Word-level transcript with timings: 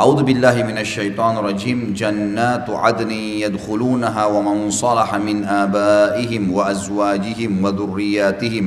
أعوذ 0.00 0.24
بالله 0.24 0.56
من 0.64 0.80
الشيطان 0.80 1.36
الرجيم. 1.36 1.92
جنات 1.92 2.64
عدن 2.64 3.12
يدخلونها 3.44 4.24
ومن 4.26 4.72
صلح 4.72 5.14
من 5.20 5.44
آبائهم 5.44 6.42
وأزواجهم 6.52 7.50
وذرياتهم 7.64 8.66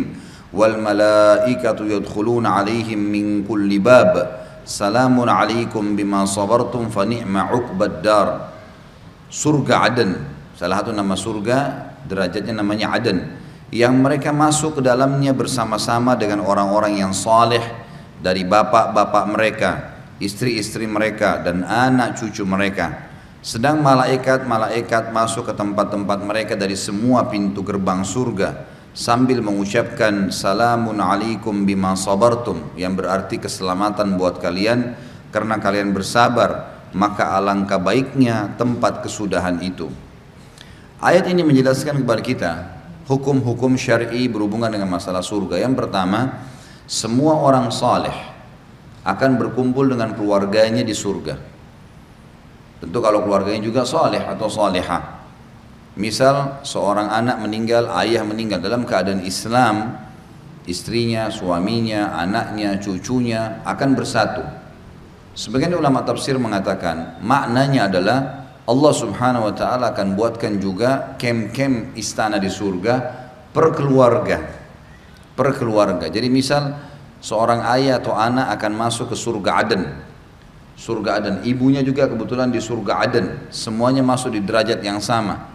والملائكة 0.54 1.80
يدخلون 1.82 2.46
عليهم 2.46 3.00
من 3.00 3.26
كل 3.50 3.80
باب. 3.80 4.14
سلام 4.66 5.18
عليكم 5.30 5.84
بما 5.98 6.26
صبرتم 6.30 6.94
فنعم 6.94 7.34
عقب 7.38 7.80
الدار. 7.84 8.28
surga 9.34 9.90
Aden 9.90 10.14
salah 10.54 10.86
satu 10.86 10.94
nama 10.94 11.18
surga 11.18 11.90
derajatnya 12.08 12.64
namanya 12.64 12.96
Aden 12.96 13.20
yang 13.74 13.98
mereka 14.00 14.30
masuk 14.30 14.78
ke 14.78 14.82
dalamnya 14.86 15.34
bersama-sama 15.34 16.14
dengan 16.14 16.46
orang-orang 16.46 17.02
yang 17.02 17.12
saleh 17.16 17.64
dari 18.22 18.46
bapak-bapak 18.46 19.26
mereka 19.34 19.72
istri-istri 20.22 20.86
mereka 20.88 21.42
dan 21.44 21.68
anak 21.68 22.16
cucu 22.16 22.48
mereka. 22.48 23.12
Sedang 23.44 23.84
malaikat-malaikat 23.84 25.12
masuk 25.12 25.52
ke 25.52 25.54
tempat-tempat 25.58 26.24
mereka 26.24 26.56
dari 26.56 26.80
semua 26.80 27.28
pintu 27.28 27.60
gerbang 27.60 28.08
surga 28.08 28.72
sambil 28.96 29.44
mengucapkan 29.44 30.32
salamun 30.32 31.04
alaikum 31.04 31.68
bima 31.68 31.92
sabartum 32.00 32.72
yang 32.80 32.96
berarti 32.96 33.44
keselamatan 33.44 34.16
buat 34.16 34.40
kalian 34.40 34.96
karena 35.34 35.60
kalian 35.60 35.92
bersabar 35.92 36.72
maka 36.96 37.36
alangkah 37.36 37.82
baiknya 37.84 38.56
tempat 38.56 39.04
kesudahan 39.04 39.60
itu. 39.60 39.92
Ayat 41.04 41.28
ini 41.28 41.44
menjelaskan 41.44 42.00
kepada 42.00 42.22
kita 42.24 42.52
hukum-hukum 43.12 43.76
syar'i 43.76 44.32
berhubungan 44.32 44.72
dengan 44.72 44.88
masalah 44.88 45.20
surga. 45.20 45.60
Yang 45.60 45.84
pertama, 45.84 46.48
semua 46.88 47.44
orang 47.44 47.68
saleh 47.76 48.16
akan 49.04 49.36
berkumpul 49.36 49.84
dengan 49.92 50.16
keluarganya 50.16 50.80
di 50.80 50.96
surga. 50.96 51.36
Tentu 52.80 53.00
kalau 53.04 53.20
keluarganya 53.20 53.60
juga 53.60 53.84
soleh 53.84 54.24
atau 54.24 54.48
soleha. 54.48 55.28
Misal 56.00 56.64
seorang 56.64 57.12
anak 57.12 57.36
meninggal, 57.44 57.92
ayah 58.00 58.24
meninggal 58.24 58.64
dalam 58.64 58.88
keadaan 58.88 59.28
Islam, 59.28 60.00
istrinya, 60.64 61.28
suaminya, 61.28 62.16
anaknya, 62.16 62.80
cucunya 62.80 63.60
akan 63.68 63.90
bersatu. 63.92 64.44
Sebagian 65.36 65.76
ulama 65.76 66.00
tafsir 66.08 66.40
mengatakan 66.40 67.20
maknanya 67.20 67.92
adalah 67.92 68.20
Allah 68.64 68.94
subhanahu 68.96 69.52
wa 69.52 69.54
ta'ala 69.56 69.92
akan 69.92 70.16
buatkan 70.16 70.56
juga 70.56 71.20
kem-kem 71.20 71.92
istana 72.00 72.40
di 72.40 72.48
surga 72.48 72.96
per 73.52 73.76
keluarga. 73.76 74.40
Per 75.36 75.48
keluarga. 75.60 76.08
Jadi 76.08 76.32
misal 76.32 76.72
seorang 77.20 77.60
ayah 77.76 78.00
atau 78.00 78.16
anak 78.16 78.56
akan 78.56 78.72
masuk 78.80 79.12
ke 79.12 79.18
surga 79.20 79.52
Aden. 79.68 79.84
Surga 80.80 81.20
Aden, 81.20 81.36
ibunya 81.44 81.84
juga 81.84 82.08
kebetulan 82.08 82.56
di 82.56 82.64
surga 82.64 83.04
Aden. 83.04 83.52
Semuanya 83.52 84.00
masuk 84.00 84.32
di 84.32 84.40
derajat 84.40 84.80
yang 84.80 85.04
sama. 85.04 85.52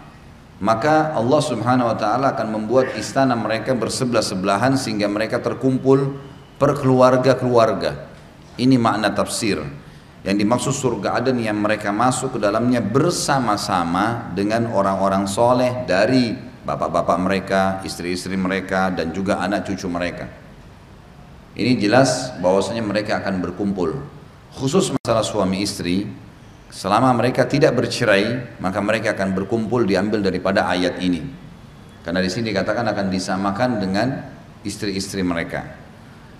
Maka 0.59 1.15
Allah 1.15 1.41
Subhanahu 1.41 1.87
wa 1.87 1.97
taala 1.97 2.35
akan 2.35 2.47
membuat 2.51 2.93
istana 2.99 3.33
mereka 3.33 3.71
bersebelah-sebelahan 3.73 4.75
sehingga 4.75 5.07
mereka 5.07 5.39
terkumpul 5.39 6.19
per 6.59 6.75
keluarga-keluarga. 6.75 8.05
Ini 8.59 8.75
makna 8.75 9.15
tafsir. 9.15 9.63
Yang 10.19 10.35
dimaksud 10.43 10.73
surga 10.75 11.15
Aden 11.23 11.39
yang 11.39 11.55
mereka 11.55 11.95
masuk 11.95 12.35
ke 12.35 12.39
dalamnya 12.43 12.83
bersama-sama 12.83 14.35
dengan 14.35 14.67
orang-orang 14.75 15.23
soleh 15.31 15.87
dari 15.87 16.35
bapak-bapak 16.67 17.17
mereka, 17.23 17.61
istri-istri 17.87 18.35
mereka, 18.35 18.91
dan 18.91 19.15
juga 19.15 19.39
anak 19.39 19.63
cucu 19.71 19.87
mereka. 19.87 20.27
Ini 21.55 21.79
jelas 21.79 22.35
bahwasanya 22.43 22.83
mereka 22.83 23.23
akan 23.23 23.39
berkumpul. 23.39 23.95
Khusus 24.59 24.91
masalah 24.91 25.23
suami 25.23 25.63
istri, 25.63 26.03
selama 26.67 27.15
mereka 27.15 27.47
tidak 27.47 27.79
bercerai, 27.79 28.59
maka 28.59 28.83
mereka 28.83 29.15
akan 29.15 29.31
berkumpul 29.31 29.87
diambil 29.87 30.19
daripada 30.19 30.67
ayat 30.67 30.99
ini. 30.99 31.23
Karena 32.03 32.19
di 32.19 32.27
sini 32.27 32.51
dikatakan 32.51 32.83
akan 32.91 33.07
disamakan 33.07 33.79
dengan 33.79 34.07
istri-istri 34.67 35.23
mereka. 35.23 35.78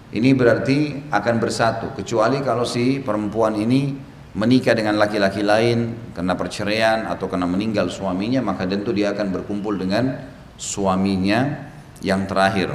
Ini 0.10 0.34
berarti 0.34 1.06
akan 1.14 1.36
bersatu, 1.38 1.94
kecuali 1.94 2.42
kalau 2.42 2.66
si 2.66 2.98
perempuan 2.98 3.54
ini 3.54 3.94
menikah 4.34 4.74
dengan 4.74 4.98
laki-laki 4.98 5.46
lain 5.46 6.12
karena 6.18 6.34
perceraian 6.34 7.06
atau 7.06 7.30
karena 7.30 7.46
meninggal 7.46 7.94
suaminya, 7.94 8.42
maka 8.42 8.66
tentu 8.66 8.90
dia 8.90 9.14
akan 9.14 9.30
berkumpul 9.30 9.78
dengan 9.78 10.18
suaminya 10.58 11.70
yang 12.02 12.26
terakhir. 12.26 12.74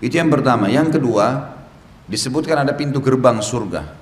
Itu 0.00 0.16
yang 0.16 0.32
pertama. 0.32 0.72
Yang 0.72 0.96
kedua, 0.96 1.52
disebutkan 2.08 2.64
ada 2.64 2.72
pintu 2.72 3.04
gerbang 3.04 3.38
surga. 3.44 4.00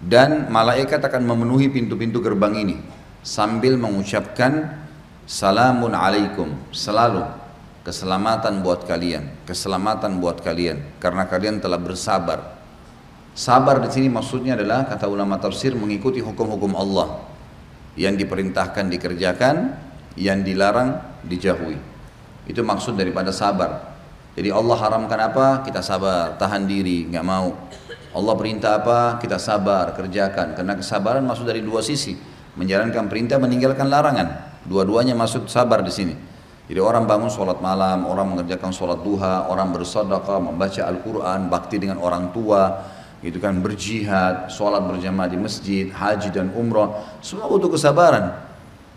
Dan 0.00 0.48
malaikat 0.48 1.00
akan 1.00 1.22
memenuhi 1.28 1.68
pintu-pintu 1.72 2.20
gerbang 2.24 2.56
ini 2.56 2.76
sambil 3.24 3.80
mengucapkan 3.80 4.84
salamun 5.24 5.96
alaikum 5.96 6.52
selalu 6.72 7.43
keselamatan 7.84 8.64
buat 8.64 8.88
kalian, 8.88 9.44
keselamatan 9.44 10.16
buat 10.18 10.40
kalian 10.40 10.96
karena 10.98 11.28
kalian 11.28 11.60
telah 11.60 11.76
bersabar. 11.76 12.56
Sabar 13.36 13.84
di 13.84 13.92
sini 13.92 14.08
maksudnya 14.08 14.56
adalah 14.56 14.88
kata 14.88 15.04
ulama 15.04 15.36
tafsir 15.36 15.76
mengikuti 15.76 16.24
hukum-hukum 16.24 16.72
Allah 16.74 17.28
yang 17.94 18.16
diperintahkan 18.16 18.88
dikerjakan, 18.88 19.76
yang 20.16 20.40
dilarang 20.40 21.20
dijauhi. 21.28 21.76
Itu 22.48 22.64
maksud 22.64 22.96
daripada 22.96 23.30
sabar. 23.30 23.94
Jadi 24.34 24.50
Allah 24.50 24.76
haramkan 24.80 25.20
apa, 25.30 25.46
kita 25.62 25.78
sabar, 25.78 26.34
tahan 26.40 26.66
diri, 26.66 27.06
nggak 27.06 27.26
mau. 27.26 27.54
Allah 28.14 28.34
perintah 28.34 28.82
apa, 28.82 29.18
kita 29.22 29.38
sabar, 29.38 29.94
kerjakan. 29.94 30.58
Karena 30.58 30.74
kesabaran 30.74 31.22
masuk 31.22 31.46
dari 31.46 31.62
dua 31.62 31.82
sisi, 31.82 32.18
menjalankan 32.58 33.06
perintah, 33.06 33.38
meninggalkan 33.38 33.86
larangan. 33.86 34.58
Dua-duanya 34.66 35.14
masuk 35.14 35.46
sabar 35.46 35.82
di 35.86 35.92
sini. 35.94 36.14
Jadi 36.64 36.80
orang 36.80 37.04
bangun 37.04 37.28
sholat 37.28 37.60
malam, 37.60 38.08
orang 38.08 38.32
mengerjakan 38.32 38.72
sholat 38.72 39.04
duha, 39.04 39.52
orang 39.52 39.68
bersedekah, 39.76 40.40
membaca 40.40 40.80
Al-Quran, 40.88 41.52
bakti 41.52 41.76
dengan 41.76 42.00
orang 42.00 42.32
tua, 42.32 42.88
gitu 43.20 43.36
kan 43.36 43.60
berjihad, 43.60 44.48
sholat 44.48 44.80
berjamaah 44.88 45.28
di 45.28 45.36
masjid, 45.36 45.92
haji 45.92 46.32
dan 46.32 46.56
umrah, 46.56 47.20
semua 47.20 47.52
butuh 47.52 47.68
kesabaran. 47.68 48.32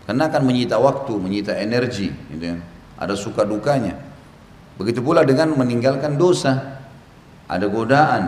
Karena 0.08 0.32
akan 0.32 0.42
menyita 0.48 0.80
waktu, 0.80 1.12
menyita 1.20 1.52
energi, 1.60 2.08
gitu 2.32 2.56
kan. 2.56 2.64
Ada 2.96 3.12
suka 3.12 3.44
dukanya. 3.44 4.00
Begitu 4.80 5.04
pula 5.04 5.20
dengan 5.28 5.52
meninggalkan 5.52 6.16
dosa. 6.16 6.80
Ada 7.44 7.68
godaan. 7.68 8.22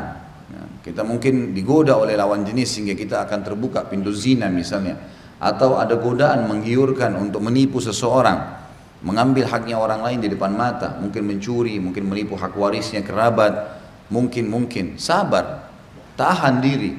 Ya, 0.52 0.62
kita 0.84 1.00
mungkin 1.00 1.56
digoda 1.56 1.96
oleh 1.96 2.20
lawan 2.20 2.44
jenis 2.44 2.76
sehingga 2.76 2.92
kita 2.92 3.24
akan 3.24 3.40
terbuka 3.40 3.88
pintu 3.88 4.12
zina 4.12 4.52
misalnya. 4.52 5.00
Atau 5.40 5.80
ada 5.80 5.96
godaan 5.96 6.44
menggiurkan 6.44 7.16
untuk 7.16 7.40
menipu 7.40 7.80
seseorang. 7.80 8.59
Mengambil 9.00 9.48
haknya 9.48 9.80
orang 9.80 10.04
lain 10.04 10.20
di 10.20 10.28
depan 10.28 10.52
mata. 10.52 11.00
Mungkin 11.00 11.24
mencuri, 11.24 11.80
mungkin 11.80 12.04
menipu 12.04 12.36
hak 12.36 12.52
warisnya 12.52 13.00
kerabat. 13.00 13.80
Mungkin, 14.12 14.52
mungkin. 14.52 15.00
Sabar. 15.00 15.72
Tahan 16.20 16.60
diri. 16.60 16.92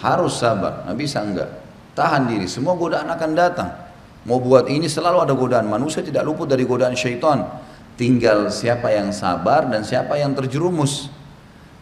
Harus 0.00 0.40
sabar. 0.40 0.88
Nggak 0.88 0.96
bisa 0.96 1.18
enggak. 1.20 1.50
Tahan 1.92 2.28
diri. 2.28 2.48
Semua 2.48 2.72
godaan 2.72 3.08
akan 3.12 3.30
datang. 3.36 3.68
Mau 4.24 4.40
buat 4.40 4.66
ini 4.72 4.88
selalu 4.88 5.28
ada 5.28 5.34
godaan. 5.36 5.68
Manusia 5.68 6.00
tidak 6.00 6.24
luput 6.24 6.48
dari 6.48 6.64
godaan 6.64 6.96
syaitan. 6.96 7.44
Tinggal 8.00 8.48
siapa 8.48 8.92
yang 8.92 9.12
sabar 9.12 9.68
dan 9.68 9.84
siapa 9.84 10.16
yang 10.16 10.32
terjerumus. 10.32 11.08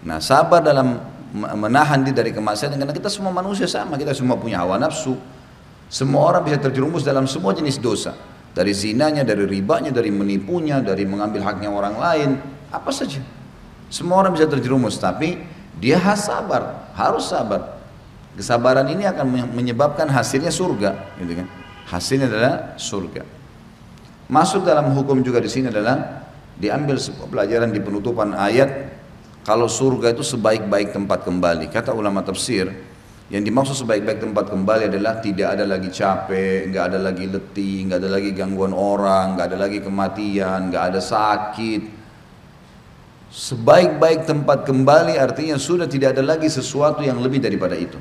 Nah, 0.03 0.19
sabar 0.19 0.63
dalam 0.63 0.99
menahan 1.35 2.03
diri 2.07 2.15
dari 2.15 2.31
kemaksiatan 2.31 2.79
karena 2.79 2.95
kita 2.95 3.11
semua 3.11 3.35
manusia 3.35 3.67
sama, 3.67 3.99
kita 3.99 4.15
semua 4.15 4.39
punya 4.39 4.63
hawa 4.63 4.79
nafsu. 4.79 5.19
Semua 5.91 6.31
orang 6.31 6.43
bisa 6.47 6.59
terjerumus 6.59 7.03
dalam 7.03 7.27
semua 7.27 7.55
jenis 7.55 7.79
dosa. 7.79 8.15
Dari 8.55 8.71
zinanya, 8.71 9.27
dari 9.27 9.51
ribanya, 9.51 9.91
dari 9.91 10.15
menipunya, 10.15 10.79
dari 10.79 11.03
mengambil 11.03 11.43
haknya 11.43 11.75
orang 11.75 11.99
lain, 11.99 12.31
apa 12.71 12.91
saja. 12.95 13.19
Semua 13.91 14.23
orang 14.23 14.39
bisa 14.39 14.47
terjerumus, 14.47 14.95
tapi 14.95 15.43
dia 15.83 15.99
harus 15.99 16.31
sabar, 16.31 16.95
harus 16.95 17.27
sabar. 17.27 17.83
Kesabaran 18.39 18.87
ini 18.91 19.07
akan 19.07 19.55
menyebabkan 19.55 20.07
hasilnya 20.07 20.55
surga, 20.55 21.19
gitu 21.19 21.43
kan? 21.43 21.47
Hasilnya 21.91 22.27
adalah 22.31 22.55
surga. 22.79 23.23
Masuk 24.31 24.67
dalam 24.67 24.91
hukum 24.95 25.23
juga 25.23 25.43
di 25.43 25.51
sini 25.51 25.71
adalah 25.71 26.27
diambil 26.55 26.99
sebuah 26.99 27.31
pelajaran 27.31 27.75
di 27.75 27.83
penutupan 27.83 28.39
ayat 28.39 28.95
kalau 29.45 29.69
surga 29.69 30.17
itu 30.17 30.25
sebaik-baik 30.25 30.95
tempat 30.95 31.27
kembali. 31.27 31.69
Kata 31.69 31.93
ulama 31.93 32.25
tafsir, 32.25 32.71
yang 33.35 33.43
dimaksud 33.43 33.75
sebaik-baik 33.75 34.23
tempat 34.23 34.47
kembali 34.47 34.95
adalah 34.95 35.19
tidak 35.19 35.59
ada 35.59 35.67
lagi 35.67 35.91
capek, 35.91 36.71
nggak 36.71 36.85
ada 36.87 36.99
lagi 37.03 37.27
letih, 37.27 37.91
nggak 37.91 37.99
ada 37.99 38.11
lagi 38.15 38.31
gangguan 38.31 38.71
orang, 38.71 39.35
nggak 39.35 39.47
ada 39.51 39.59
lagi 39.59 39.83
kematian, 39.83 40.71
nggak 40.71 40.95
ada 40.95 41.01
sakit. 41.03 41.83
Sebaik-baik 43.35 44.31
tempat 44.31 44.63
kembali 44.63 45.19
artinya 45.19 45.59
sudah 45.59 45.91
tidak 45.91 46.15
ada 46.15 46.23
lagi 46.23 46.47
sesuatu 46.47 47.03
yang 47.03 47.19
lebih 47.19 47.43
daripada 47.43 47.75
itu. 47.75 47.99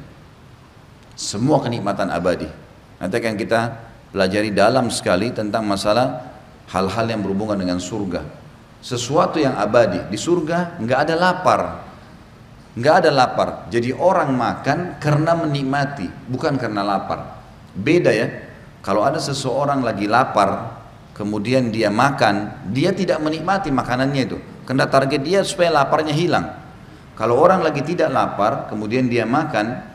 Semua 1.18 1.58
kenikmatan 1.66 2.14
abadi. 2.14 2.46
Nanti 3.02 3.18
akan 3.18 3.34
kita 3.34 3.62
pelajari 4.14 4.54
dalam 4.54 4.94
sekali 4.94 5.34
tentang 5.34 5.66
masalah 5.66 6.30
hal-hal 6.70 7.10
yang 7.10 7.26
berhubungan 7.26 7.58
dengan 7.58 7.82
surga. 7.82 8.22
Sesuatu 8.86 9.42
yang 9.42 9.58
abadi 9.58 9.98
di 10.14 10.18
surga 10.22 10.78
nggak 10.78 11.00
ada 11.10 11.18
lapar, 11.18 11.62
nggak 12.78 12.96
ada 13.06 13.10
lapar. 13.14 13.50
Jadi 13.70 13.94
orang 13.94 14.34
makan 14.34 14.98
karena 14.98 15.38
menikmati, 15.38 16.10
bukan 16.30 16.58
karena 16.58 16.82
lapar. 16.82 17.42
Beda 17.74 18.14
ya. 18.14 18.30
Kalau 18.84 19.02
ada 19.08 19.18
seseorang 19.18 19.80
lagi 19.80 20.12
lapar, 20.12 20.76
kemudian 21.16 21.72
dia 21.72 21.88
makan, 21.88 22.68
dia 22.76 22.92
tidak 22.92 23.24
menikmati 23.24 23.72
makanannya 23.72 24.22
itu. 24.28 24.38
Karena 24.68 24.88
target 24.92 25.22
dia 25.24 25.40
supaya 25.44 25.72
laparnya 25.72 26.12
hilang. 26.12 26.52
Kalau 27.14 27.40
orang 27.40 27.64
lagi 27.64 27.80
tidak 27.86 28.12
lapar, 28.12 28.68
kemudian 28.68 29.08
dia 29.08 29.24
makan, 29.24 29.86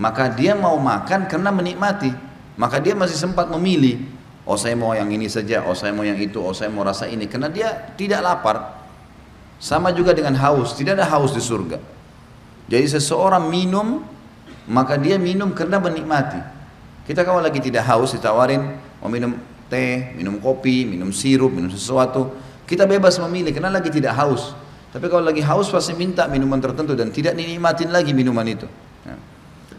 maka 0.00 0.32
dia 0.32 0.56
mau 0.56 0.74
makan 0.80 1.28
karena 1.28 1.52
menikmati. 1.52 2.10
Maka 2.56 2.80
dia 2.80 2.96
masih 2.96 3.16
sempat 3.16 3.48
memilih, 3.48 4.02
oh 4.48 4.56
saya 4.56 4.74
mau 4.74 4.92
yang 4.96 5.08
ini 5.12 5.28
saja, 5.28 5.64
oh 5.64 5.76
saya 5.76 5.92
mau 5.92 6.04
yang 6.04 6.18
itu, 6.18 6.40
oh 6.40 6.56
saya 6.56 6.72
mau 6.72 6.82
rasa 6.82 7.06
ini. 7.06 7.28
Karena 7.28 7.52
dia 7.52 7.94
tidak 7.94 8.24
lapar. 8.24 8.82
Sama 9.62 9.94
juga 9.94 10.10
dengan 10.10 10.34
haus, 10.34 10.74
tidak 10.74 10.98
ada 10.98 11.06
haus 11.06 11.30
di 11.30 11.38
surga. 11.38 11.78
Jadi 12.70 12.86
seseorang 12.86 13.50
minum, 13.50 14.02
maka 14.70 14.98
dia 14.98 15.18
minum 15.18 15.50
karena 15.54 15.82
menikmati. 15.82 16.38
Kita 17.02 17.26
kalau 17.26 17.42
lagi 17.42 17.58
tidak 17.58 17.82
haus 17.90 18.14
ditawarin 18.14 18.78
mau 19.02 19.10
minum 19.10 19.34
teh, 19.66 20.14
minum 20.14 20.38
kopi, 20.38 20.86
minum 20.86 21.10
sirup, 21.10 21.50
minum 21.50 21.72
sesuatu, 21.72 22.30
kita 22.68 22.86
bebas 22.86 23.18
memilih 23.26 23.50
karena 23.50 23.74
lagi 23.74 23.90
tidak 23.90 24.14
haus. 24.14 24.54
Tapi 24.92 25.08
kalau 25.08 25.24
lagi 25.24 25.40
haus 25.40 25.72
pasti 25.72 25.96
minta 25.96 26.28
minuman 26.28 26.60
tertentu 26.60 26.92
dan 26.92 27.08
tidak 27.08 27.32
dinikmatin 27.34 27.88
lagi 27.88 28.12
minuman 28.12 28.44
itu. 28.44 28.68
Ya. 29.08 29.16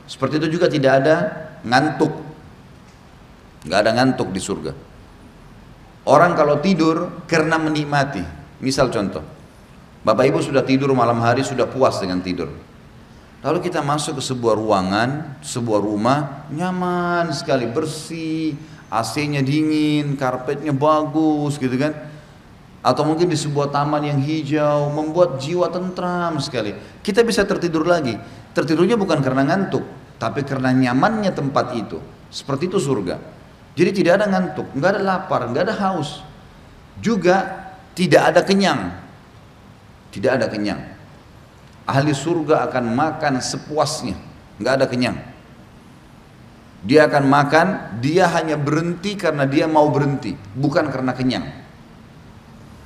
Seperti 0.10 0.42
itu 0.42 0.58
juga 0.60 0.68
tidak 0.68 1.06
ada 1.06 1.16
ngantuk. 1.64 2.12
Nggak 3.64 3.80
ada 3.80 3.92
ngantuk 3.96 4.30
di 4.34 4.42
surga. 4.42 4.74
Orang 6.04 6.36
kalau 6.36 6.60
tidur 6.60 7.24
karena 7.30 7.56
menikmati. 7.56 8.26
Misal 8.60 8.92
contoh, 8.92 9.24
Bapak 10.04 10.28
Ibu 10.28 10.44
sudah 10.44 10.68
tidur 10.68 10.92
malam 10.92 11.24
hari 11.24 11.48
sudah 11.48 11.70
puas 11.70 12.02
dengan 12.02 12.20
tidur. 12.20 12.52
Lalu 13.44 13.60
kita 13.60 13.84
masuk 13.84 14.18
ke 14.18 14.24
sebuah 14.24 14.56
ruangan, 14.56 15.36
sebuah 15.44 15.84
rumah, 15.84 16.48
nyaman 16.48 17.28
sekali, 17.36 17.68
bersih, 17.68 18.56
AC-nya 18.88 19.44
dingin, 19.44 20.16
karpetnya 20.16 20.72
bagus 20.72 21.60
gitu 21.60 21.76
kan. 21.76 21.92
Atau 22.80 23.04
mungkin 23.04 23.28
di 23.28 23.36
sebuah 23.36 23.68
taman 23.68 24.08
yang 24.08 24.20
hijau, 24.24 24.88
membuat 24.96 25.44
jiwa 25.44 25.68
tentram 25.68 26.40
sekali. 26.40 26.72
Kita 27.04 27.20
bisa 27.28 27.44
tertidur 27.44 27.84
lagi. 27.84 28.16
Tertidurnya 28.56 28.96
bukan 28.96 29.20
karena 29.20 29.44
ngantuk, 29.44 29.84
tapi 30.16 30.48
karena 30.48 30.72
nyamannya 30.72 31.36
tempat 31.36 31.76
itu. 31.76 32.00
Seperti 32.32 32.72
itu 32.72 32.80
surga. 32.80 33.20
Jadi 33.76 33.92
tidak 33.92 34.24
ada 34.24 34.26
ngantuk, 34.32 34.72
nggak 34.72 34.90
ada 34.96 35.02
lapar, 35.04 35.52
nggak 35.52 35.64
ada 35.68 35.76
haus. 35.84 36.24
Juga 37.04 37.44
tidak 37.92 38.32
ada 38.32 38.42
kenyang. 38.46 38.94
Tidak 40.16 40.32
ada 40.32 40.48
kenyang. 40.48 40.93
Ahli 41.84 42.16
surga 42.16 42.64
akan 42.72 42.96
makan 42.96 43.44
sepuasnya, 43.44 44.16
nggak 44.60 44.74
ada 44.80 44.86
kenyang. 44.88 45.18
Dia 46.84 47.08
akan 47.08 47.24
makan, 47.28 47.68
dia 48.04 48.28
hanya 48.32 48.60
berhenti 48.60 49.16
karena 49.16 49.48
dia 49.48 49.68
mau 49.68 49.88
berhenti, 49.88 50.36
bukan 50.56 50.92
karena 50.92 51.16
kenyang. 51.16 51.64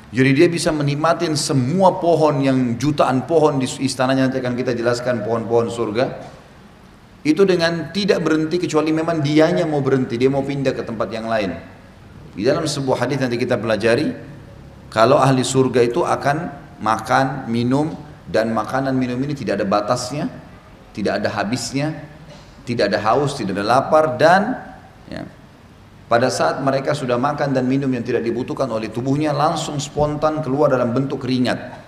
Jadi 0.07 0.31
dia 0.33 0.47
bisa 0.47 0.71
menikmatin 0.71 1.35
semua 1.35 1.99
pohon 1.99 2.39
yang 2.39 2.79
jutaan 2.79 3.27
pohon 3.27 3.59
di 3.59 3.67
istananya 3.67 4.29
nanti 4.29 4.39
akan 4.39 4.55
kita 4.55 4.71
jelaskan 4.71 5.25
pohon-pohon 5.25 5.67
surga. 5.67 6.05
Itu 7.27 7.43
dengan 7.43 7.91
tidak 7.91 8.23
berhenti 8.23 8.55
kecuali 8.55 8.95
memang 8.95 9.19
dianya 9.19 9.67
mau 9.67 9.83
berhenti, 9.83 10.15
dia 10.15 10.31
mau 10.31 10.47
pindah 10.47 10.71
ke 10.71 10.85
tempat 10.85 11.11
yang 11.11 11.27
lain. 11.27 11.59
Di 12.37 12.45
dalam 12.45 12.63
sebuah 12.63 13.03
hadis 13.03 13.19
nanti 13.19 13.35
kita 13.35 13.59
pelajari, 13.59 14.13
kalau 14.93 15.19
ahli 15.19 15.43
surga 15.43 15.83
itu 15.83 16.07
akan 16.07 16.37
makan, 16.79 17.51
minum, 17.51 17.91
dan 18.27 18.51
makanan 18.51 18.91
minum 18.93 19.17
ini 19.23 19.33
tidak 19.33 19.63
ada 19.63 19.67
batasnya, 19.67 20.27
tidak 20.91 21.23
ada 21.23 21.29
habisnya, 21.31 21.95
tidak 22.67 22.91
ada 22.91 22.99
haus, 22.99 23.39
tidak 23.39 23.55
ada 23.55 23.65
lapar 23.65 24.19
dan 24.19 24.59
ya, 25.07 25.23
pada 26.11 26.27
saat 26.31 26.59
mereka 26.59 26.91
sudah 26.91 27.15
makan 27.15 27.55
dan 27.55 27.67
minum 27.67 27.87
yang 27.91 28.03
tidak 28.03 28.23
dibutuhkan 28.23 28.67
oleh 28.71 28.87
tubuhnya 28.91 29.31
langsung 29.35 29.79
spontan 29.79 30.39
keluar 30.39 30.71
dalam 30.71 30.91
bentuk 30.91 31.23
keringat. 31.23 31.87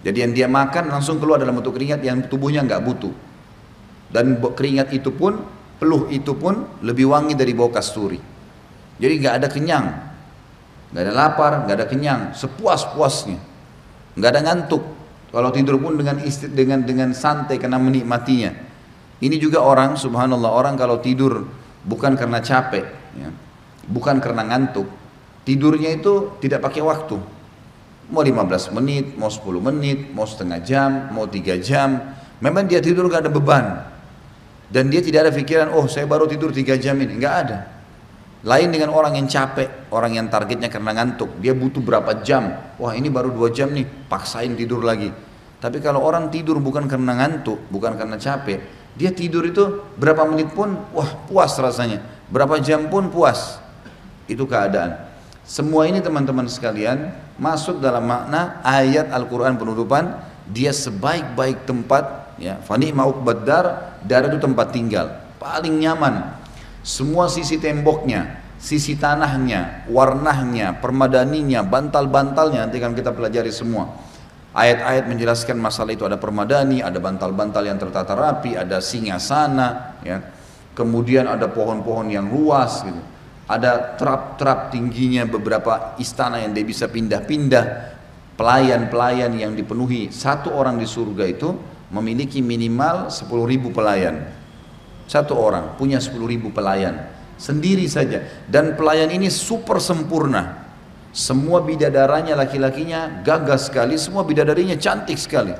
Jadi 0.00 0.18
yang 0.22 0.32
dia 0.32 0.48
makan 0.50 0.90
langsung 0.90 1.18
keluar 1.18 1.42
dalam 1.42 1.58
bentuk 1.58 1.76
keringat 1.76 2.00
yang 2.02 2.26
tubuhnya 2.26 2.62
nggak 2.66 2.82
butuh. 2.82 3.14
Dan 4.10 4.38
keringat 4.38 4.90
itu 4.90 5.14
pun, 5.14 5.38
peluh 5.78 6.10
itu 6.10 6.34
pun 6.34 6.66
lebih 6.82 7.10
wangi 7.10 7.38
dari 7.38 7.54
bau 7.54 7.70
kasturi. 7.70 8.18
Jadi 8.98 9.14
nggak 9.22 9.34
ada 9.38 9.48
kenyang, 9.50 9.86
nggak 10.90 11.02
ada 11.06 11.12
lapar, 11.14 11.52
nggak 11.64 11.76
ada 11.78 11.86
kenyang, 11.86 12.20
sepuas-puasnya, 12.34 13.38
nggak 14.18 14.30
ada 14.34 14.40
ngantuk. 14.46 14.82
Kalau 15.30 15.50
tidur 15.54 15.78
pun 15.78 15.94
dengan 15.94 16.18
istri, 16.26 16.50
dengan 16.50 16.82
dengan 16.82 17.14
santai 17.14 17.56
karena 17.62 17.78
menikmatinya. 17.78 18.50
Ini 19.22 19.36
juga 19.38 19.62
orang, 19.62 19.94
subhanallah, 19.94 20.50
orang 20.50 20.74
kalau 20.74 20.98
tidur 20.98 21.46
bukan 21.86 22.18
karena 22.18 22.42
capek, 22.42 22.84
ya, 23.14 23.30
bukan 23.86 24.18
karena 24.18 24.42
ngantuk, 24.48 24.88
tidurnya 25.46 25.94
itu 25.94 26.34
tidak 26.42 26.66
pakai 26.66 26.82
waktu. 26.82 27.20
Mau 28.10 28.26
15 28.26 28.74
menit, 28.74 29.14
mau 29.14 29.30
10 29.30 29.62
menit, 29.62 30.10
mau 30.10 30.26
setengah 30.26 30.58
jam, 30.66 31.14
mau 31.14 31.30
3 31.30 31.62
jam. 31.62 32.18
Memang 32.42 32.66
dia 32.66 32.82
tidur 32.82 33.06
gak 33.06 33.28
ada 33.28 33.30
beban. 33.30 33.86
Dan 34.66 34.90
dia 34.90 34.98
tidak 34.98 35.30
ada 35.30 35.32
pikiran, 35.34 35.70
oh 35.70 35.86
saya 35.86 36.10
baru 36.10 36.26
tidur 36.26 36.50
3 36.50 36.74
jam 36.74 36.98
ini. 36.98 37.14
Gak 37.22 37.34
ada. 37.46 37.58
Lain 38.40 38.72
dengan 38.72 38.96
orang 38.96 39.20
yang 39.20 39.28
capek, 39.28 39.92
orang 39.92 40.16
yang 40.16 40.26
targetnya 40.32 40.72
karena 40.72 40.96
ngantuk. 40.96 41.36
Dia 41.44 41.52
butuh 41.52 41.84
berapa 41.84 42.24
jam. 42.24 42.72
Wah 42.80 42.96
ini 42.96 43.12
baru 43.12 43.28
2 43.36 43.52
jam 43.52 43.68
nih, 43.68 43.84
paksain 44.08 44.56
tidur 44.56 44.80
lagi. 44.80 45.12
Tapi 45.60 45.76
kalau 45.84 46.00
orang 46.00 46.32
tidur 46.32 46.56
bukan 46.56 46.88
karena 46.88 47.20
ngantuk, 47.20 47.60
bukan 47.68 48.00
karena 48.00 48.16
capek, 48.16 48.64
dia 48.96 49.12
tidur 49.12 49.44
itu 49.44 49.84
berapa 50.00 50.24
menit 50.24 50.56
pun 50.56 50.72
wah 50.96 51.10
puas 51.28 51.52
rasanya. 51.60 52.00
Berapa 52.32 52.56
jam 52.64 52.88
pun 52.88 53.12
puas. 53.12 53.60
Itu 54.24 54.48
keadaan. 54.48 55.10
Semua 55.44 55.84
ini 55.84 56.00
teman-teman 56.00 56.48
sekalian 56.48 57.12
masuk 57.36 57.82
dalam 57.82 58.08
makna 58.08 58.62
ayat 58.64 59.12
Al-Quran 59.12 59.60
penutupan 59.60 60.16
dia 60.48 60.70
sebaik-baik 60.70 61.66
tempat 61.66 62.36
ya 62.38 62.60
fani 62.62 62.92
ma'uqbaddar 62.92 63.64
dar 64.04 64.22
itu 64.28 64.38
tempat 64.38 64.70
tinggal 64.74 65.10
paling 65.40 65.80
nyaman 65.80 66.39
semua 66.90 67.30
sisi 67.30 67.62
temboknya 67.62 68.42
sisi 68.58 68.98
tanahnya 68.98 69.86
warnanya 69.86 70.82
permadaninya 70.82 71.62
bantal-bantalnya 71.62 72.66
nanti 72.66 72.82
akan 72.82 72.98
kita 72.98 73.14
pelajari 73.14 73.54
semua 73.54 74.10
Ayat-ayat 74.50 75.06
menjelaskan 75.06 75.62
masalah 75.62 75.94
itu 75.94 76.02
ada 76.02 76.18
permadani, 76.18 76.82
ada 76.82 76.98
bantal-bantal 76.98 77.62
yang 77.70 77.78
tertata 77.78 78.18
rapi, 78.18 78.58
ada 78.58 78.82
singa 78.82 79.22
sana, 79.22 79.94
ya. 80.02 80.18
Kemudian 80.74 81.30
ada 81.30 81.46
pohon-pohon 81.46 82.10
yang 82.10 82.26
luas 82.26 82.82
gitu. 82.82 82.98
Ada 83.46 83.94
trap-trap 83.94 84.74
tingginya 84.74 85.22
beberapa 85.26 85.94
istana 86.02 86.42
yang 86.42 86.50
dia 86.50 86.66
bisa 86.66 86.90
pindah-pindah. 86.90 87.94
Pelayan-pelayan 88.34 89.30
yang 89.38 89.54
dipenuhi. 89.54 90.10
Satu 90.10 90.50
orang 90.50 90.82
di 90.82 90.86
surga 90.86 91.30
itu 91.30 91.54
memiliki 91.94 92.42
minimal 92.42 93.06
10 93.06 93.30
ribu 93.46 93.70
pelayan. 93.70 94.34
Satu 95.10 95.34
orang 95.34 95.74
punya 95.74 95.98
10 95.98 96.14
ribu 96.22 96.54
pelayan. 96.54 97.10
Sendiri 97.34 97.90
saja. 97.90 98.22
Dan 98.46 98.78
pelayan 98.78 99.10
ini 99.10 99.26
super 99.26 99.82
sempurna 99.82 100.70
semua 101.10 101.58
bidadaranya 101.58 102.38
laki-lakinya 102.38 103.26
gagah 103.26 103.58
sekali, 103.58 103.98
semua 103.98 104.22
bidadarinya 104.22 104.78
cantik 104.78 105.18
sekali. 105.18 105.50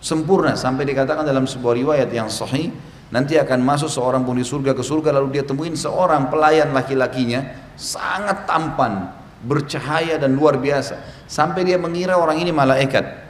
Sempurna 0.00 0.56
sampai 0.56 0.88
dikatakan 0.88 1.28
dalam 1.28 1.44
sebuah 1.44 1.76
riwayat 1.76 2.08
yang 2.08 2.32
sahih, 2.32 2.72
nanti 3.12 3.36
akan 3.36 3.60
masuk 3.60 3.92
seorang 3.92 4.24
pun 4.24 4.40
di 4.40 4.48
surga 4.48 4.72
ke 4.72 4.80
surga 4.80 5.12
lalu 5.20 5.36
dia 5.36 5.44
temuin 5.44 5.76
seorang 5.76 6.32
pelayan 6.32 6.72
laki-lakinya 6.72 7.44
sangat 7.76 8.48
tampan, 8.48 9.12
bercahaya 9.44 10.16
dan 10.16 10.32
luar 10.32 10.56
biasa. 10.56 11.28
Sampai 11.28 11.68
dia 11.68 11.76
mengira 11.76 12.16
orang 12.16 12.40
ini 12.40 12.48
malaikat. 12.48 13.25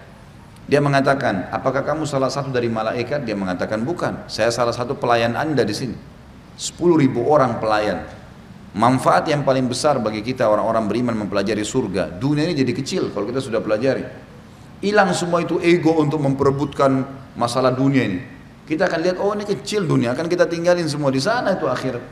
Dia 0.66 0.82
mengatakan, 0.82 1.46
apakah 1.54 1.86
kamu 1.86 2.10
salah 2.10 2.26
satu 2.26 2.50
dari 2.50 2.66
malaikat? 2.66 3.22
Dia 3.22 3.38
mengatakan, 3.38 3.86
bukan. 3.86 4.26
Saya 4.26 4.50
salah 4.50 4.74
satu 4.74 4.98
pelayan 4.98 5.38
anda 5.38 5.62
di 5.62 5.70
sini. 5.70 5.94
Sepuluh 6.58 6.98
ribu 6.98 7.22
orang 7.30 7.62
pelayan. 7.62 8.02
Manfaat 8.76 9.30
yang 9.30 9.46
paling 9.46 9.70
besar 9.70 9.96
bagi 10.02 10.20
kita 10.20 10.44
orang-orang 10.44 10.84
beriman 10.90 11.14
mempelajari 11.24 11.62
surga. 11.62 12.18
Dunia 12.18 12.50
ini 12.50 12.54
jadi 12.58 12.72
kecil 12.76 13.14
kalau 13.14 13.24
kita 13.30 13.40
sudah 13.40 13.62
pelajari. 13.62 14.04
Hilang 14.84 15.16
semua 15.16 15.40
itu 15.40 15.56
ego 15.62 15.96
untuk 15.96 16.20
memperebutkan 16.20 17.06
masalah 17.38 17.72
dunia 17.72 18.04
ini. 18.04 18.20
Kita 18.66 18.90
akan 18.90 19.00
lihat, 19.00 19.16
oh 19.22 19.32
ini 19.32 19.46
kecil 19.46 19.86
dunia, 19.86 20.12
akan 20.12 20.26
kita 20.26 20.44
tinggalin 20.50 20.84
semua 20.90 21.08
di 21.14 21.22
sana 21.22 21.54
itu 21.54 21.70
akhir. 21.70 22.02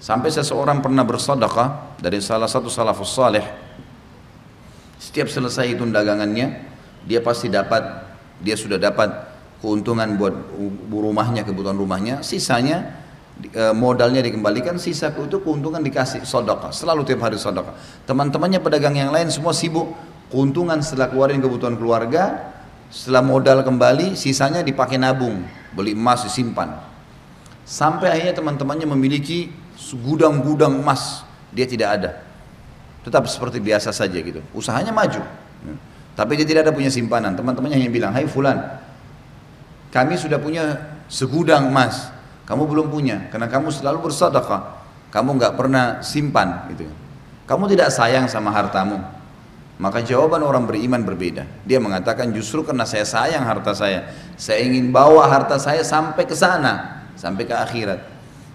Sampai 0.00 0.32
seseorang 0.32 0.80
pernah 0.80 1.04
bersedekah 1.04 2.00
dari 2.00 2.18
salah 2.18 2.48
satu 2.48 2.72
salafus 2.72 3.12
saleh. 3.12 3.44
Setiap 4.98 5.30
selesai 5.30 5.70
itu 5.70 5.86
dagangannya, 5.86 6.67
dia 7.04 7.20
pasti 7.22 7.52
dapat, 7.52 7.82
dia 8.42 8.56
sudah 8.58 8.80
dapat 8.80 9.10
keuntungan 9.62 10.18
buat 10.18 10.34
rumahnya, 10.90 11.42
kebutuhan 11.42 11.78
rumahnya. 11.78 12.22
Sisanya 12.22 12.94
e, 13.42 13.74
modalnya 13.74 14.22
dikembalikan, 14.22 14.78
sisa 14.78 15.10
itu 15.14 15.38
keuntungan 15.42 15.82
dikasih 15.82 16.22
sodokah. 16.22 16.70
Selalu 16.74 17.06
tiap 17.06 17.26
hari 17.26 17.38
sodokah. 17.38 17.74
Teman-temannya 18.06 18.62
pedagang 18.62 18.94
yang 18.94 19.10
lain 19.10 19.30
semua 19.30 19.54
sibuk. 19.54 19.94
Keuntungan 20.28 20.84
setelah 20.84 21.08
keluarin 21.08 21.40
kebutuhan 21.40 21.80
keluarga, 21.80 22.52
setelah 22.92 23.24
modal 23.24 23.64
kembali, 23.64 24.12
sisanya 24.12 24.60
dipakai 24.60 25.00
nabung, 25.00 25.40
beli 25.72 25.96
emas 25.96 26.24
disimpan. 26.24 26.84
Sampai 27.64 28.12
akhirnya 28.12 28.36
teman-temannya 28.36 28.88
memiliki 28.92 29.48
gudang-gudang 30.04 30.84
emas, 30.84 31.24
dia 31.48 31.64
tidak 31.64 31.88
ada. 32.00 32.10
Tetap 33.04 33.24
seperti 33.24 33.56
biasa 33.56 33.88
saja 33.88 34.20
gitu. 34.20 34.44
Usahanya 34.52 34.92
maju. 34.92 35.24
Tapi 36.18 36.34
dia 36.34 36.46
tidak 36.50 36.66
ada 36.66 36.72
punya 36.74 36.90
simpanan. 36.90 37.38
Teman-temannya 37.38 37.78
hanya 37.78 37.90
bilang, 37.94 38.10
Hai 38.10 38.26
Fulan, 38.26 38.58
kami 39.94 40.18
sudah 40.18 40.42
punya 40.42 40.98
segudang 41.06 41.70
emas 41.70 42.18
kamu 42.48 42.64
belum 42.64 42.86
punya 42.88 43.28
karena 43.28 43.44
kamu 43.44 43.68
selalu 43.68 44.08
bersedekah. 44.08 44.80
Kamu 45.12 45.36
nggak 45.36 45.52
pernah 45.52 46.00
simpan 46.00 46.64
gitu. 46.72 46.88
Kamu 47.44 47.68
tidak 47.68 47.92
sayang 47.92 48.24
sama 48.24 48.48
hartamu. 48.48 49.04
Maka 49.76 50.00
jawaban 50.00 50.40
orang 50.40 50.64
beriman 50.64 51.04
berbeda. 51.04 51.44
Dia 51.68 51.76
mengatakan 51.76 52.32
justru 52.32 52.64
karena 52.64 52.88
saya 52.88 53.04
sayang 53.04 53.44
harta 53.44 53.76
saya, 53.76 54.10
saya 54.40 54.64
ingin 54.64 54.88
bawa 54.88 55.28
harta 55.28 55.60
saya 55.60 55.84
sampai 55.84 56.24
ke 56.24 56.32
sana, 56.32 57.04
sampai 57.20 57.44
ke 57.44 57.52
akhirat. 57.52 58.00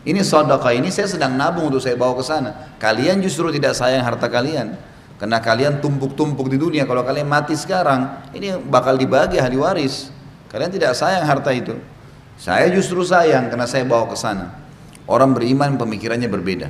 Ini 0.03 0.20
sedekah 0.25 0.74
ini 0.74 0.89
saya 0.89 1.08
sedang 1.08 1.38
nabung 1.38 1.70
untuk 1.70 1.79
saya 1.79 1.93
bawa 1.93 2.17
ke 2.17 2.25
sana. 2.25 2.75
Kalian 2.82 3.22
justru 3.22 3.53
tidak 3.53 3.77
sayang 3.77 4.01
harta 4.01 4.25
kalian. 4.25 4.74
Karena 5.22 5.39
kalian 5.39 5.79
tumpuk-tumpuk 5.79 6.50
di 6.50 6.58
dunia. 6.58 6.84
Kalau 6.84 7.05
kalian 7.05 7.29
mati 7.29 7.53
sekarang, 7.55 8.32
ini 8.36 8.58
bakal 8.60 8.98
dibagi 8.98 9.39
ahli 9.39 9.55
waris. 9.55 10.10
Kalian 10.50 10.70
tidak 10.74 10.93
sayang 10.93 11.24
harta 11.25 11.50
itu. 11.53 11.74
Saya 12.38 12.67
justru 12.74 13.05
sayang 13.05 13.48
karena 13.48 13.70
saya 13.70 13.86
bawa 13.86 14.10
ke 14.10 14.17
sana. 14.17 14.53
Orang 15.05 15.38
beriman 15.38 15.77
pemikirannya 15.77 16.27
berbeda. 16.27 16.70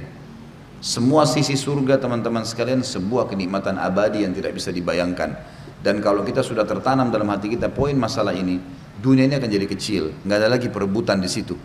Semua 0.84 1.24
sisi 1.24 1.56
surga 1.56 1.96
teman-teman 1.96 2.44
sekalian 2.44 2.84
sebuah 2.84 3.32
kenikmatan 3.32 3.80
abadi 3.80 4.28
yang 4.28 4.36
tidak 4.36 4.60
bisa 4.60 4.68
dibayangkan. 4.68 5.40
Dan 5.84 6.00
kalau 6.00 6.24
kita 6.24 6.44
sudah 6.44 6.64
tertanam 6.68 7.12
dalam 7.12 7.28
hati 7.32 7.52
kita 7.52 7.72
poin 7.72 7.96
masalah 7.96 8.32
ini, 8.32 8.60
dunia 9.00 9.28
ini 9.28 9.36
akan 9.36 9.50
jadi 9.52 9.68
kecil. 9.68 10.04
Nggak 10.24 10.38
ada 10.44 10.50
lagi 10.52 10.68
perebutan 10.72 11.20
di 11.20 11.28
situ. 11.28 11.60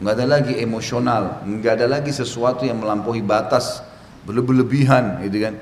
Nggak 0.00 0.14
ada 0.20 0.26
lagi 0.40 0.54
emosional. 0.60 1.44
Nggak 1.44 1.72
ada 1.80 1.86
lagi 2.00 2.12
sesuatu 2.12 2.64
yang 2.64 2.80
melampaui 2.80 3.20
batas 3.20 3.84
berlebihan, 4.24 5.20
gitu 5.24 5.48
kan. 5.48 5.54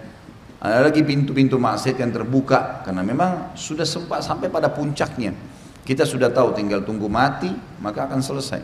Ada 0.56 0.88
lagi 0.88 1.04
pintu-pintu 1.04 1.60
maksiat 1.60 2.00
yang 2.00 2.12
terbuka 2.12 2.80
karena 2.80 3.04
memang 3.04 3.52
sudah 3.52 3.84
sempat 3.84 4.24
sampai 4.24 4.48
pada 4.48 4.72
puncaknya. 4.72 5.36
Kita 5.84 6.08
sudah 6.08 6.32
tahu 6.32 6.56
tinggal 6.56 6.80
tunggu 6.82 7.06
mati 7.12 7.52
maka 7.78 8.08
akan 8.08 8.24
selesai. 8.24 8.60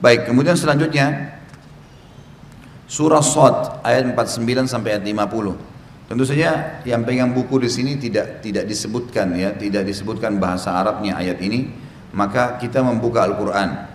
Baik, 0.00 0.28
kemudian 0.28 0.56
selanjutnya 0.56 1.36
surah 2.88 3.20
Sad 3.20 3.84
ayat 3.84 4.08
49 4.16 4.64
sampai 4.64 4.96
ayat 4.96 5.04
50. 5.04 5.76
Tentu 6.06 6.24
saja 6.24 6.80
yang 6.86 7.02
pegang 7.02 7.34
buku 7.34 7.58
di 7.60 7.68
sini 7.68 7.98
tidak 7.98 8.40
tidak 8.40 8.64
disebutkan 8.64 9.34
ya, 9.34 9.52
tidak 9.58 9.84
disebutkan 9.84 10.38
bahasa 10.38 10.72
Arabnya 10.72 11.18
ayat 11.18 11.42
ini, 11.42 11.68
maka 12.14 12.56
kita 12.62 12.80
membuka 12.80 13.26
Al-Qur'an. 13.26 13.90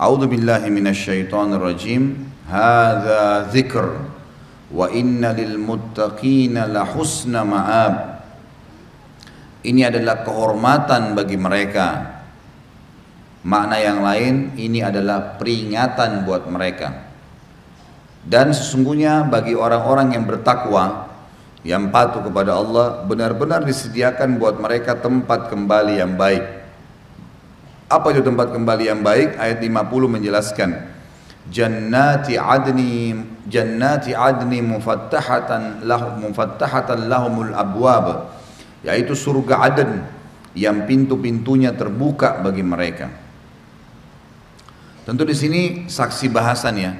A'udzu 0.00 0.26
billahi 0.30 0.70
minasyaitonir 0.72 1.60
rajim. 1.60 2.24
Hadza 2.46 3.50
dzikr 3.50 3.86
wa 4.70 4.86
inna 4.90 5.34
lil 5.34 5.58
muttaqina 5.58 6.70
la 6.70 6.86
husna 6.86 7.42
ma'ab. 7.42 7.94
Ini 9.60 9.92
adalah 9.92 10.24
kehormatan 10.24 11.12
bagi 11.12 11.36
mereka. 11.36 12.18
Makna 13.44 13.76
yang 13.80 14.00
lain, 14.00 14.34
ini 14.56 14.80
adalah 14.80 15.36
peringatan 15.36 16.24
buat 16.24 16.48
mereka. 16.48 17.08
Dan 18.20 18.52
sesungguhnya 18.52 19.28
bagi 19.28 19.56
orang-orang 19.56 20.12
yang 20.12 20.24
bertakwa, 20.28 21.08
yang 21.64 21.88
patuh 21.92 22.24
kepada 22.24 22.56
Allah, 22.56 23.04
benar-benar 23.04 23.64
disediakan 23.64 24.40
buat 24.40 24.60
mereka 24.60 24.96
tempat 24.96 25.52
kembali 25.52 25.94
yang 26.00 26.16
baik. 26.16 26.44
Apa 27.90 28.12
itu 28.12 28.22
tempat 28.22 28.52
kembali 28.52 28.84
yang 28.86 29.00
baik? 29.00 29.40
Ayat 29.40 29.58
50 29.60 30.16
menjelaskan. 30.20 30.99
Jannati 31.50 32.38
adni 32.38 33.10
jannati 33.50 34.14
adni 34.14 34.62
mufattahatan 34.62 35.82
lahum 35.82 36.30
mufattahatan 36.30 37.10
lahumul 37.10 37.50
abwab 37.50 38.30
yaitu 38.86 39.18
surga 39.18 39.66
Aden 39.66 40.06
yang 40.54 40.86
pintu-pintunya 40.86 41.74
terbuka 41.74 42.40
bagi 42.40 42.62
mereka. 42.62 43.10
Tentu 45.04 45.26
di 45.26 45.34
sini 45.34 45.62
saksi 45.90 46.30
bahasan 46.30 46.74
ya. 46.78 46.92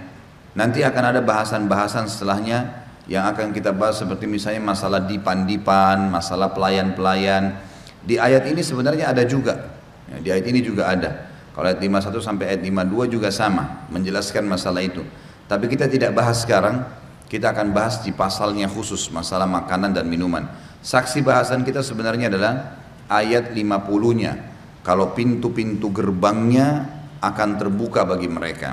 Nanti 0.59 0.83
akan 0.83 1.15
ada 1.15 1.21
bahasan-bahasan 1.23 2.11
setelahnya 2.11 2.91
yang 3.07 3.23
akan 3.31 3.55
kita 3.55 3.71
bahas 3.71 4.03
seperti 4.03 4.27
misalnya 4.27 4.63
masalah 4.63 5.07
dipan-dipan, 5.07 6.11
masalah 6.11 6.51
pelayan-pelayan. 6.51 7.55
Di 8.03 8.19
ayat 8.19 8.51
ini 8.51 8.63
sebenarnya 8.63 9.15
ada 9.15 9.23
juga. 9.23 9.79
Ya, 10.11 10.17
di 10.19 10.29
ayat 10.35 10.47
ini 10.51 10.61
juga 10.63 10.91
ada. 10.91 11.30
Kalau 11.61 11.69
ayat 11.69 11.85
51 11.85 12.25
sampai 12.25 12.57
ayat 12.57 12.65
52 12.65 13.21
juga 13.21 13.29
sama 13.29 13.85
menjelaskan 13.93 14.49
masalah 14.49 14.81
itu. 14.81 15.05
Tapi 15.45 15.69
kita 15.69 15.93
tidak 15.93 16.17
bahas 16.17 16.41
sekarang, 16.41 16.89
kita 17.29 17.53
akan 17.53 17.77
bahas 17.77 18.01
di 18.01 18.17
pasalnya 18.17 18.65
khusus 18.65 19.13
masalah 19.13 19.45
makanan 19.45 19.93
dan 19.93 20.09
minuman. 20.09 20.49
Saksi 20.81 21.21
bahasan 21.21 21.61
kita 21.61 21.85
sebenarnya 21.85 22.33
adalah 22.33 22.81
ayat 23.13 23.53
50-nya. 23.53 24.33
Kalau 24.81 25.13
pintu-pintu 25.13 25.93
gerbangnya 25.93 26.89
akan 27.21 27.61
terbuka 27.61 28.09
bagi 28.09 28.33
mereka. 28.33 28.73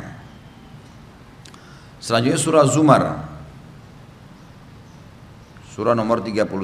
Selanjutnya 1.99 2.39
surah 2.39 2.63
Zumar. 2.71 3.03
Surah 5.75 5.91
nomor 5.91 6.23
39. 6.23 6.55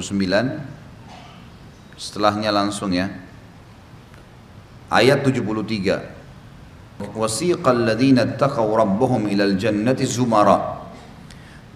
Setelahnya 2.00 2.48
langsung 2.48 2.96
ya. 2.96 3.12
Ayat 4.88 5.20
73. 5.20 6.13
Wasiqal 7.15 7.87
ladzina 7.87 8.27
ittaqaw 8.27 8.67
rabbahum 8.75 9.27
ilal 9.31 9.55
jannati 9.55 10.03
zumara. 10.03 10.79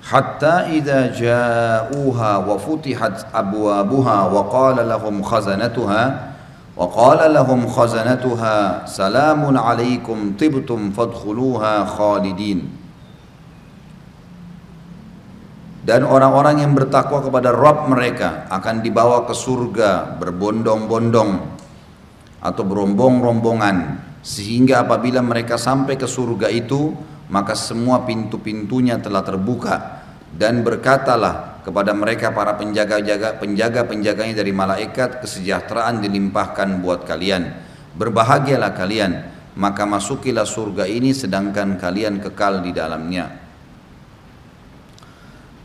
حتى 0.03 0.83
إذا 0.83 1.15
جاءوها 1.15 2.31
وفتحت 2.37 3.15
أبوابها 3.31 4.17
وقال 4.35 4.77
لهم 4.89 5.15
خزنتها 5.23 6.03
وقال 6.77 7.21
لهم 7.33 7.59
خزنتها 7.67 8.55
سلام 8.85 9.41
عليكم 9.57 10.17
طبتم 10.35 10.79
فادخلوها 10.91 11.73
خالدين 11.85 12.59
dan 15.83 16.07
orang-orang 16.07 16.63
yang 16.63 16.71
bertakwa 16.71 17.19
kepada 17.19 17.51
Rabb 17.51 17.91
mereka 17.91 18.47
akan 18.47 18.79
dibawa 18.79 19.27
ke 19.27 19.35
surga 19.35 20.15
berbondong-bondong 20.15 21.31
atau 22.39 22.63
berombong-rombongan 22.63 23.99
sehingga 24.22 24.84
apabila 24.86 25.22
mereka 25.22 25.56
sampai 25.56 25.94
ke 25.94 26.06
surga 26.06 26.50
itu 26.50 26.94
maka 27.28 27.52
semua 27.52 28.02
pintu-pintunya 28.08 28.98
telah 28.98 29.22
terbuka. 29.22 30.00
Dan 30.28 30.60
berkatalah 30.60 31.64
kepada 31.64 31.96
mereka 31.96 32.36
para 32.36 32.52
penjaga-jaga 32.56 33.40
penjaga-penjaganya 33.40 34.36
dari 34.36 34.52
malaikat 34.52 35.24
kesejahteraan 35.24 36.04
dilimpahkan 36.04 36.84
buat 36.84 37.08
kalian. 37.08 37.48
Berbahagialah 37.96 38.72
kalian 38.76 39.12
maka 39.58 39.82
masukilah 39.88 40.46
surga 40.46 40.86
ini 40.86 41.10
sedangkan 41.10 41.80
kalian 41.80 42.22
kekal 42.22 42.62
di 42.62 42.70
dalamnya. 42.70 43.26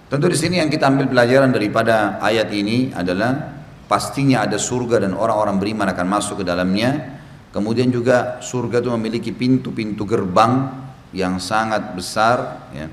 Tentu 0.09 0.25
di 0.29 0.37
sini 0.37 0.61
yang 0.61 0.69
kita 0.69 0.89
ambil 0.89 1.09
pelajaran 1.09 1.53
daripada 1.53 2.17
ayat 2.21 2.49
ini 2.53 2.93
adalah 2.93 3.53
pastinya 3.85 4.45
ada 4.45 4.57
surga 4.57 5.05
dan 5.05 5.13
orang-orang 5.13 5.61
beriman 5.61 5.89
akan 5.93 6.07
masuk 6.09 6.41
ke 6.41 6.45
dalamnya 6.45 7.12
kemudian 7.53 7.93
juga 7.93 8.41
surga 8.41 8.81
itu 8.81 8.89
memiliki 8.97 9.31
pintu-pintu 9.31 10.03
gerbang 10.03 10.73
yang 11.13 11.37
sangat 11.37 11.93
besar 11.93 12.67
ya, 12.73 12.89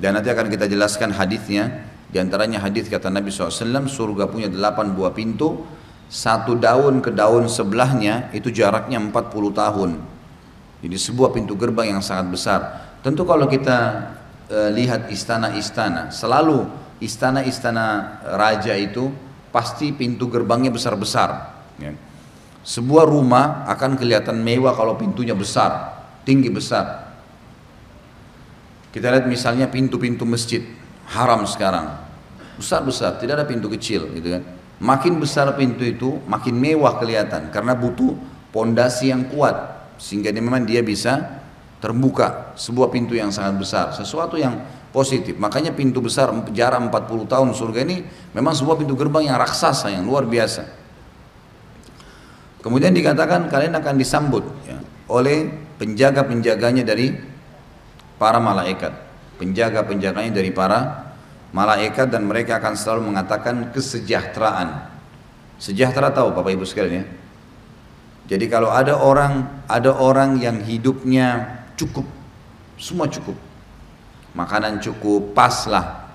dan 0.00 0.18
nanti 0.18 0.32
akan 0.32 0.50
kita 0.50 0.66
jelaskan 0.66 1.14
hadisnya. 1.14 1.92
Di 2.10 2.22
antaranya 2.22 2.62
hadis 2.62 2.86
kata 2.86 3.10
Nabi 3.10 3.34
SAW, 3.34 3.90
surga 3.90 4.30
punya 4.30 4.46
delapan 4.46 4.94
buah 4.94 5.10
pintu, 5.10 5.66
satu 6.06 6.54
daun 6.54 7.02
ke 7.02 7.10
daun 7.10 7.50
sebelahnya 7.50 8.30
itu 8.30 8.54
jaraknya 8.54 9.02
40 9.02 9.10
tahun. 9.50 9.90
Jadi 10.84 10.96
sebuah 11.00 11.34
pintu 11.34 11.58
gerbang 11.58 11.98
yang 11.98 12.02
sangat 12.04 12.30
besar. 12.30 12.60
Tentu 13.02 13.26
kalau 13.26 13.50
kita 13.50 14.10
e, 14.46 14.58
lihat 14.78 15.10
istana-istana, 15.10 16.14
selalu 16.14 16.70
istana-istana 17.02 18.20
raja 18.38 18.78
itu 18.78 19.10
pasti 19.50 19.90
pintu 19.90 20.30
gerbangnya 20.30 20.70
besar-besar. 20.70 21.50
Ya. 21.82 21.98
Sebuah 22.64 23.04
rumah 23.04 23.68
akan 23.68 24.00
kelihatan 24.00 24.40
mewah 24.40 24.72
kalau 24.72 24.96
pintunya 24.96 25.36
besar, 25.36 26.00
tinggi 26.24 26.48
besar. 26.48 27.12
Kita 28.88 29.12
lihat 29.12 29.28
misalnya 29.28 29.68
pintu-pintu 29.68 30.24
masjid 30.24 30.64
haram 31.12 31.44
sekarang. 31.44 31.92
Besar-besar, 32.56 33.20
tidak 33.20 33.42
ada 33.42 33.46
pintu 33.46 33.68
kecil 33.68 34.08
gitu 34.16 34.40
kan. 34.40 34.42
Makin 34.80 35.20
besar 35.20 35.52
pintu 35.60 35.84
itu, 35.84 36.24
makin 36.24 36.56
mewah 36.56 36.96
kelihatan 36.96 37.52
karena 37.52 37.76
butuh 37.76 38.16
pondasi 38.48 39.12
yang 39.12 39.28
kuat 39.28 39.54
sehingga 40.00 40.32
dia 40.32 40.40
memang 40.40 40.64
dia 40.64 40.80
bisa 40.80 41.42
terbuka 41.84 42.56
sebuah 42.56 42.88
pintu 42.88 43.12
yang 43.12 43.28
sangat 43.28 43.60
besar, 43.60 43.86
sesuatu 43.92 44.40
yang 44.40 44.56
positif. 44.88 45.36
Makanya 45.36 45.76
pintu 45.76 46.00
besar 46.00 46.32
jarak 46.54 46.80
40 46.80 47.28
tahun 47.28 47.48
surga 47.52 47.80
ini 47.84 48.06
memang 48.32 48.56
sebuah 48.56 48.80
pintu 48.80 48.96
gerbang 48.96 49.28
yang 49.28 49.36
raksasa, 49.36 49.92
yang 49.92 50.08
luar 50.08 50.24
biasa. 50.24 50.83
Kemudian 52.64 52.96
dikatakan 52.96 53.52
kalian 53.52 53.76
akan 53.76 54.00
disambut 54.00 54.40
ya, 54.64 54.80
oleh 55.12 55.52
penjaga-penjaganya 55.76 56.80
dari 56.80 57.12
para 58.16 58.40
malaikat. 58.40 58.88
Penjaga-penjaganya 59.36 60.32
dari 60.32 60.48
para 60.48 61.12
malaikat 61.52 62.08
dan 62.08 62.24
mereka 62.24 62.56
akan 62.56 62.72
selalu 62.72 63.12
mengatakan 63.12 63.68
kesejahteraan. 63.68 64.88
Sejahtera 65.60 66.08
tahu 66.08 66.32
Bapak 66.32 66.56
Ibu 66.56 66.64
sekalian 66.64 67.04
ya. 67.04 67.06
Jadi 68.32 68.48
kalau 68.48 68.72
ada 68.72 68.96
orang 68.96 69.44
ada 69.68 69.92
orang 69.92 70.40
yang 70.40 70.64
hidupnya 70.64 71.60
cukup, 71.76 72.08
semua 72.80 73.04
cukup, 73.12 73.36
makanan 74.32 74.80
cukup, 74.80 75.36
pas 75.36 75.68
lah, 75.68 76.08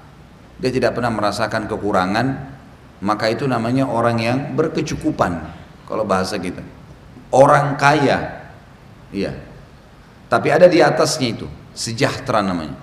dia 0.58 0.74
tidak 0.74 0.98
pernah 0.98 1.14
merasakan 1.14 1.70
kekurangan, 1.70 2.28
maka 3.06 3.30
itu 3.30 3.46
namanya 3.46 3.86
orang 3.86 4.18
yang 4.18 4.38
berkecukupan, 4.58 5.38
kalau 5.90 6.06
bahasa 6.06 6.38
kita. 6.38 6.62
Orang 7.34 7.76
kaya, 7.82 8.46
iya. 9.10 9.34
Tapi 10.30 10.48
ada 10.54 10.70
di 10.70 10.80
atasnya 10.80 11.34
itu, 11.34 11.48
sejahtera 11.74 12.46
namanya. 12.46 12.78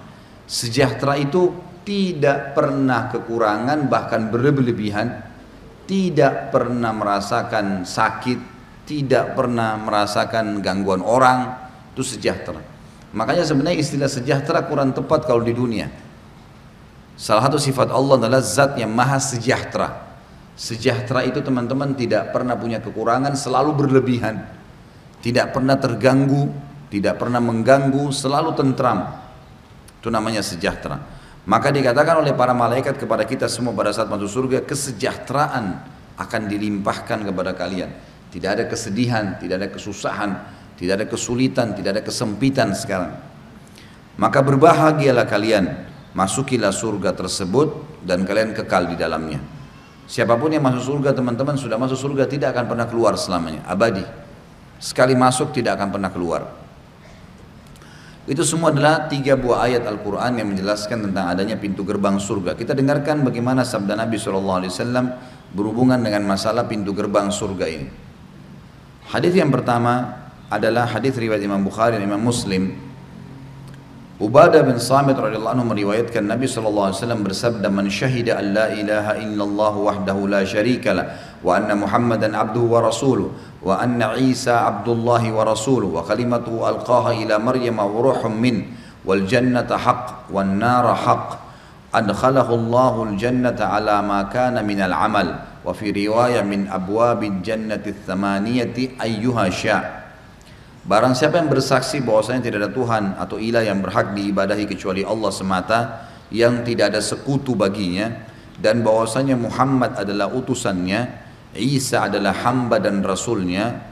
Sejahtera 0.50 1.14
itu 1.14 1.54
tidak 1.86 2.58
pernah 2.58 3.06
kekurangan, 3.06 3.86
bahkan 3.86 4.26
berlebihan, 4.26 5.22
tidak 5.86 6.50
pernah 6.50 6.90
merasakan 6.90 7.86
sakit, 7.86 8.38
tidak 8.86 9.38
pernah 9.38 9.78
merasakan 9.78 10.58
gangguan 10.62 11.02
orang, 11.02 11.54
itu 11.94 12.02
sejahtera. 12.02 12.58
Makanya 13.14 13.46
sebenarnya 13.46 13.78
istilah 13.82 14.10
sejahtera 14.10 14.66
kurang 14.66 14.94
tepat 14.94 15.26
kalau 15.26 15.42
di 15.42 15.54
dunia. 15.54 15.90
Salah 17.16 17.48
satu 17.48 17.56
sifat 17.56 17.88
Allah 17.88 18.20
adalah 18.20 18.42
zat 18.44 18.76
yang 18.76 18.92
maha 18.92 19.16
sejahtera. 19.16 20.05
Sejahtera 20.56 21.22
itu 21.28 21.44
teman-teman 21.44 21.92
tidak 21.92 22.32
pernah 22.32 22.56
punya 22.56 22.80
kekurangan, 22.80 23.36
selalu 23.36 23.76
berlebihan. 23.76 24.40
Tidak 25.20 25.52
pernah 25.52 25.76
terganggu, 25.76 26.48
tidak 26.88 27.20
pernah 27.20 27.38
mengganggu, 27.44 28.08
selalu 28.08 28.56
tentram. 28.56 29.04
Itu 30.00 30.08
namanya 30.08 30.40
sejahtera. 30.40 30.96
Maka 31.46 31.70
dikatakan 31.70 32.24
oleh 32.24 32.32
para 32.32 32.56
malaikat 32.56 32.96
kepada 32.96 33.22
kita 33.28 33.46
semua 33.46 33.76
pada 33.76 33.92
saat 33.92 34.08
masuk 34.08 34.26
surga, 34.26 34.64
kesejahteraan 34.64 35.64
akan 36.16 36.42
dilimpahkan 36.48 37.22
kepada 37.22 37.52
kalian 37.52 37.92
tidak 38.36 38.50
ada 38.52 38.64
kesedihan, 38.68 39.24
tidak 39.40 39.56
ada 39.64 39.68
kesusahan, 39.72 40.30
tidak 40.76 40.94
ada 41.00 41.06
kesulitan, 41.08 41.72
tidak 41.72 41.90
ada 41.96 42.02
kesempitan 42.04 42.76
sekarang. 42.76 43.16
Maka 44.20 44.44
berbahagialah 44.44 45.24
kalian, 45.24 45.64
masukilah 46.12 46.68
surga 46.68 47.16
tersebut 47.16 48.00
dan 48.04 48.28
kalian 48.28 48.52
kekal 48.52 48.92
di 48.92 48.96
dalamnya. 49.00 49.40
Siapa 50.06 50.38
pun 50.38 50.54
yang 50.54 50.62
masuk 50.62 50.96
surga 50.96 51.10
teman-teman 51.18 51.58
sudah 51.58 51.74
masuk 51.74 51.98
surga 51.98 52.30
tidak 52.30 52.54
akan 52.54 52.70
pernah 52.70 52.86
keluar 52.86 53.18
selamanya, 53.18 53.66
abadi. 53.66 54.06
Sekali 54.78 55.18
masuk 55.18 55.50
tidak 55.50 55.82
akan 55.82 55.88
pernah 55.90 56.10
keluar. 56.14 56.42
Itu 58.26 58.42
semua 58.42 58.74
adalah 58.74 59.06
tiga 59.06 59.38
buah 59.38 59.70
ayat 59.70 59.86
Al-Quran 59.86 60.42
yang 60.42 60.50
menjelaskan 60.50 61.10
tentang 61.10 61.30
adanya 61.30 61.54
pintu 61.58 61.86
gerbang 61.86 62.18
surga. 62.18 62.58
Kita 62.58 62.74
dengarkan 62.74 63.22
bagaimana 63.22 63.62
sabda 63.62 63.94
Nabi 63.94 64.18
SAW 64.18 64.66
berhubungan 65.54 65.98
dengan 66.02 66.26
masalah 66.26 66.66
pintu 66.66 66.90
gerbang 66.90 67.30
surga 67.30 67.66
ini. 67.70 67.86
Hadis 69.10 69.30
yang 69.34 69.54
pertama 69.54 70.26
adalah 70.50 70.90
hadis 70.90 71.14
riwayat 71.14 71.42
Imam 71.42 71.62
Bukhari 71.62 71.98
dan 71.98 72.02
Imam 72.02 72.18
Muslim. 72.18 72.85
Ubadah 74.16 74.64
bin 74.64 74.80
Samit 74.80 75.20
radhiyallahu 75.20 75.60
anhu 75.60 75.76
meriwayatkan 75.76 76.24
Nabi 76.24 76.48
sallallahu 76.48 76.88
alaihi 76.88 77.04
wasallam 77.04 77.20
bersabda 77.20 77.68
man 77.68 77.84
syahida 77.92 78.40
an 78.40 78.56
la 78.56 78.72
ilaha 78.72 79.12
illallah 79.20 79.74
wahdahu 79.76 80.24
la 80.24 80.40
syarika 80.40 80.96
lah 80.96 81.36
wa 81.44 81.52
anna 81.52 81.76
Muhammadan 81.76 82.32
abduhu 82.32 82.64
wa 82.64 82.80
rasuluh 82.80 83.28
wa 83.60 83.76
anna 83.76 84.16
Isa 84.16 84.72
abdullah 84.72 85.20
wa 85.20 85.44
rasuluh 85.44 85.92
wa 85.92 86.00
kalimatuhu 86.00 86.64
alqaha 86.64 87.12
ila 87.12 87.36
Maryam 87.36 87.76
wa 87.76 87.92
ruhum 87.92 88.40
min 88.40 88.72
wal 89.04 89.20
jannata 89.28 89.76
haqq 89.76 90.32
wan 90.32 90.64
nara 90.64 90.96
haqq 90.96 91.36
adkhalahu 91.92 92.56
Allahu 92.56 93.12
al 93.12 93.14
jannata 93.20 93.68
ala 93.68 94.00
ma 94.00 94.32
kana 94.32 94.64
min 94.64 94.80
al 94.80 94.96
amal 94.96 95.28
wa 95.60 95.76
fi 95.76 95.92
riwayah 95.92 96.40
min 96.40 96.72
abwabil 96.72 97.44
jannati 97.44 97.92
thamaniyati 97.92 98.96
ayyuha 98.96 99.52
sya' 99.52 100.05
Barang 100.86 101.18
siapa 101.18 101.42
yang 101.42 101.50
bersaksi 101.50 101.98
bahwasanya 101.98 102.46
tidak 102.46 102.58
ada 102.62 102.70
Tuhan 102.70 103.04
atau 103.18 103.42
ilah 103.42 103.66
yang 103.66 103.82
berhak 103.82 104.14
diibadahi 104.14 104.70
kecuali 104.70 105.02
Allah 105.02 105.34
semata 105.34 105.80
yang 106.30 106.62
tidak 106.62 106.94
ada 106.94 107.02
sekutu 107.02 107.58
baginya 107.58 108.22
dan 108.54 108.86
bahwasanya 108.86 109.34
Muhammad 109.34 109.98
adalah 109.98 110.30
utusannya, 110.30 111.26
Isa 111.58 112.06
adalah 112.06 112.38
hamba 112.46 112.78
dan 112.78 113.02
rasulnya, 113.02 113.82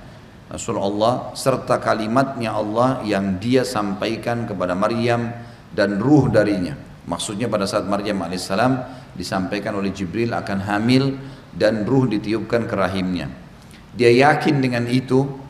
Rasul 0.46 0.78
Allah 0.78 1.34
serta 1.34 1.82
kalimatnya 1.82 2.54
Allah 2.54 3.02
yang 3.02 3.42
dia 3.42 3.66
sampaikan 3.66 4.46
kepada 4.46 4.78
Maryam 4.78 5.34
dan 5.74 5.98
ruh 5.98 6.30
darinya. 6.30 6.78
Maksudnya 7.10 7.50
pada 7.50 7.66
saat 7.66 7.90
Maryam 7.90 8.22
alaihissalam 8.22 8.72
disampaikan 9.18 9.74
oleh 9.74 9.90
Jibril 9.90 10.30
akan 10.30 10.62
hamil 10.62 11.18
dan 11.50 11.82
ruh 11.82 12.06
ditiupkan 12.06 12.70
ke 12.70 12.74
rahimnya. 12.78 13.28
Dia 13.98 14.30
yakin 14.30 14.62
dengan 14.62 14.86
itu, 14.86 15.43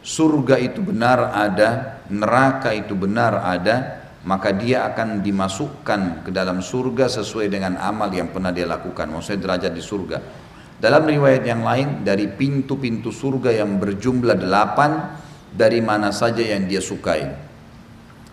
surga 0.00 0.56
itu 0.60 0.80
benar 0.80 1.32
ada, 1.32 2.00
neraka 2.08 2.72
itu 2.72 2.96
benar 2.96 3.44
ada, 3.44 4.00
maka 4.24 4.52
dia 4.52 4.84
akan 4.92 5.24
dimasukkan 5.24 6.24
ke 6.28 6.30
dalam 6.32 6.60
surga 6.60 7.08
sesuai 7.08 7.48
dengan 7.48 7.80
amal 7.80 8.12
yang 8.12 8.28
pernah 8.28 8.52
dia 8.52 8.68
lakukan, 8.68 9.08
maksudnya 9.08 9.40
derajat 9.40 9.72
di 9.72 9.82
surga. 9.84 10.18
Dalam 10.80 11.04
riwayat 11.04 11.44
yang 11.44 11.60
lain, 11.60 12.04
dari 12.04 12.28
pintu-pintu 12.28 13.12
surga 13.12 13.52
yang 13.52 13.76
berjumlah 13.76 14.36
delapan, 14.40 15.12
dari 15.52 15.84
mana 15.84 16.08
saja 16.08 16.40
yang 16.40 16.64
dia 16.64 16.80
sukai. 16.80 17.50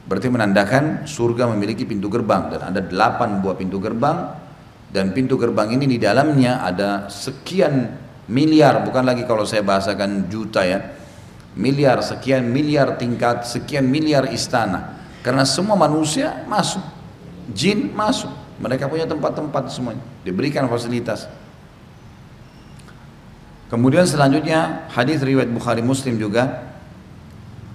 Berarti 0.07 0.31
menandakan 0.31 1.03
surga 1.03 1.51
memiliki 1.51 1.83
pintu 1.83 2.07
gerbang 2.07 2.47
dan 2.55 2.71
ada 2.71 2.79
delapan 2.79 3.43
buah 3.43 3.59
pintu 3.59 3.83
gerbang 3.83 4.31
dan 4.87 5.11
pintu 5.11 5.35
gerbang 5.35 5.75
ini 5.75 5.83
di 5.83 5.99
dalamnya 5.99 6.63
ada 6.63 7.11
sekian 7.11 7.91
miliar 8.31 8.87
bukan 8.87 9.03
lagi 9.03 9.27
kalau 9.27 9.43
saya 9.43 9.67
bahasakan 9.67 10.31
juta 10.31 10.63
ya 10.63 10.79
miliar 11.57 12.05
sekian 12.05 12.45
miliar 12.47 12.95
tingkat 13.01 13.43
sekian 13.49 13.89
miliar 13.89 14.29
istana. 14.29 15.01
Karena 15.25 15.43
semua 15.43 15.75
manusia 15.75 16.45
masuk. 16.45 16.85
Jin 17.51 17.91
masuk. 17.91 18.31
Mereka 18.61 18.87
punya 18.87 19.09
tempat-tempat 19.09 19.73
semuanya. 19.73 20.05
Diberikan 20.21 20.69
fasilitas. 20.69 21.27
Kemudian 23.67 24.07
selanjutnya 24.07 24.87
hadis 24.93 25.19
riwayat 25.19 25.51
Bukhari 25.51 25.83
Muslim 25.83 26.15
juga. 26.15 26.63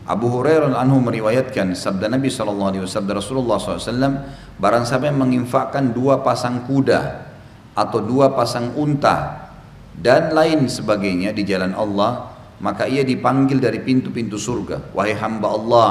Abu 0.02 0.26
Hurairah 0.26 0.74
anhu 0.82 0.98
meriwayatkan 0.98 1.78
sabda 1.78 2.10
Nabi 2.10 2.26
SAW 2.26 2.74
sabda 2.90 3.22
Rasulullah 3.22 3.54
SAW 3.62 4.18
barang 4.58 4.82
siapa 4.82 5.06
yang 5.06 5.22
menginfakkan 5.22 5.94
dua 5.94 6.26
pasang 6.26 6.66
kuda 6.66 7.30
atau 7.78 8.02
dua 8.02 8.34
pasang 8.34 8.74
unta 8.74 9.46
dan 9.94 10.34
lain 10.34 10.66
sebagainya 10.66 11.30
di 11.30 11.46
jalan 11.46 11.70
Allah 11.78 12.31
maka 12.62 12.86
ia 12.86 13.02
dipanggil 13.02 13.58
dari 13.58 13.82
pintu-pintu 13.82 14.38
surga 14.38 14.94
wahai 14.96 15.18
hamba 15.18 15.48
Allah 15.50 15.90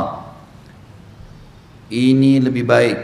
ini 1.91 2.39
lebih 2.39 2.63
baik 2.63 2.99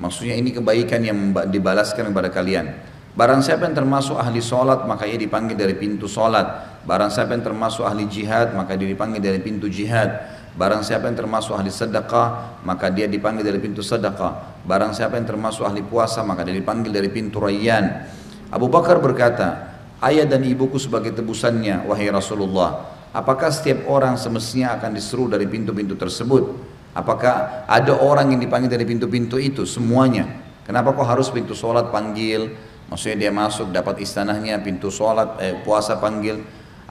maksudnya 0.00 0.34
ini 0.34 0.50
kebaikan 0.56 1.00
yang 1.04 1.18
dibalaskan 1.52 2.10
kepada 2.10 2.32
kalian 2.32 2.72
barang 3.12 3.44
siapa 3.44 3.68
yang 3.68 3.76
termasuk 3.76 4.16
ahli 4.16 4.40
solat 4.40 4.88
maka 4.88 5.04
ia 5.04 5.20
dipanggil 5.20 5.54
dari 5.54 5.76
pintu 5.76 6.08
solat 6.08 6.72
Barang 6.82 7.14
siapa 7.14 7.30
yang 7.38 7.46
termasuk 7.46 7.86
ahli 7.86 8.10
jihad 8.10 8.58
maka 8.58 8.74
dia 8.74 8.90
dipanggil 8.90 9.22
dari 9.22 9.38
pintu 9.38 9.70
jihad. 9.70 10.42
Barang 10.58 10.82
siapa 10.82 11.06
yang 11.06 11.14
termasuk 11.14 11.54
ahli 11.54 11.70
sedekah 11.70 12.58
maka 12.66 12.90
dia 12.90 13.06
dipanggil 13.06 13.46
dari 13.46 13.62
pintu 13.62 13.86
sedekah. 13.86 14.66
Barang 14.66 14.90
siapa 14.90 15.14
yang 15.14 15.30
termasuk 15.30 15.62
ahli 15.62 15.86
puasa 15.86 16.26
maka 16.26 16.42
dia 16.42 16.58
dipanggil 16.58 16.90
dari 16.90 17.06
pintu 17.06 17.38
rayyan. 17.38 18.10
Abu 18.50 18.66
Bakar 18.66 18.98
berkata, 18.98 19.71
ayah 20.04 20.26
dan 20.26 20.42
ibuku 20.42 20.78
sebagai 20.78 21.14
tebusannya 21.14 21.86
wahai 21.86 22.10
Rasulullah. 22.10 22.98
Apakah 23.12 23.52
setiap 23.52 23.86
orang 23.92 24.16
semestinya 24.16 24.76
akan 24.80 24.96
diseru 24.96 25.28
dari 25.28 25.44
pintu-pintu 25.44 25.94
tersebut? 25.94 26.72
Apakah 26.96 27.64
ada 27.68 27.96
orang 28.00 28.32
yang 28.32 28.40
dipanggil 28.40 28.72
dari 28.72 28.84
pintu-pintu 28.88 29.36
itu 29.36 29.68
semuanya? 29.68 30.28
Kenapa 30.64 30.96
kok 30.96 31.04
harus 31.04 31.28
pintu 31.28 31.52
sholat 31.52 31.92
panggil? 31.92 32.52
Maksudnya 32.88 33.28
dia 33.28 33.32
masuk 33.32 33.72
dapat 33.72 34.00
istanahnya 34.04 34.60
pintu 34.60 34.92
sholat 34.92 35.40
eh, 35.40 35.56
puasa 35.64 35.96
panggil 35.96 36.40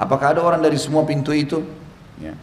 Apakah 0.01 0.33
ada 0.33 0.41
orang 0.41 0.65
dari 0.65 0.81
semua 0.81 1.05
pintu 1.05 1.29
itu? 1.29 1.61
Ya. 2.17 2.33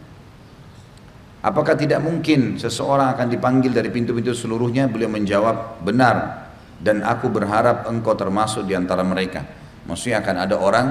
Apakah 1.43 1.75
tidak 1.75 1.99
mungkin 2.03 2.55
seseorang 2.55 3.15
akan 3.15 3.27
dipanggil 3.27 3.75
dari 3.75 3.91
pintu-pintu 3.91 4.31
seluruhnya? 4.31 4.87
Beliau 4.87 5.11
menjawab, 5.11 5.83
benar. 5.83 6.47
Dan 6.79 7.03
aku 7.03 7.27
berharap 7.27 7.87
engkau 7.91 8.15
termasuk 8.15 8.63
di 8.63 8.79
antara 8.79 9.03
mereka. 9.03 9.43
Maksudnya 9.89 10.21
akan 10.21 10.35
ada 10.37 10.55
orang 10.61 10.87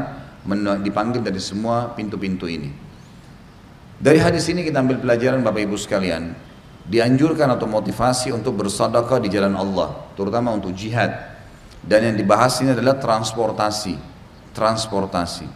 dipanggil 0.83 1.23
dari 1.23 1.39
semua 1.39 1.95
pintu-pintu 1.95 2.51
ini. 2.51 2.75
Dari 3.99 4.19
hadis 4.19 4.51
ini 4.51 4.67
kita 4.67 4.83
ambil 4.83 4.99
pelajaran 4.99 5.39
Bapak 5.47 5.63
Ibu 5.63 5.79
sekalian. 5.79 6.35
dianjurkan 6.89 7.53
atau 7.53 7.69
motivasi 7.69 8.33
untuk 8.33 8.65
bersedekah 8.65 9.21
di 9.21 9.29
jalan 9.29 9.53
Allah, 9.53 10.09
terutama 10.17 10.57
untuk 10.57 10.73
jihad. 10.73 11.37
Dan 11.85 12.11
yang 12.11 12.17
dibahas 12.17 12.59
ini 12.65 12.73
adalah 12.73 12.97
transportasi, 12.97 13.95
transportasi. 14.57 15.47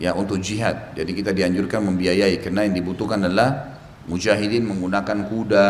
Ya 0.00 0.16
untuk 0.16 0.40
jihad. 0.40 0.96
Jadi 0.96 1.12
kita 1.12 1.34
dianjurkan 1.36 1.84
membiayai 1.84 2.40
karena 2.40 2.64
yang 2.64 2.72
dibutuhkan 2.72 3.20
adalah 3.20 3.76
mujahidin 4.08 4.64
menggunakan 4.64 5.28
kuda, 5.28 5.68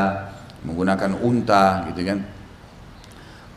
menggunakan 0.68 1.18
unta, 1.18 1.90
gitu 1.90 2.06
kan. 2.06 2.22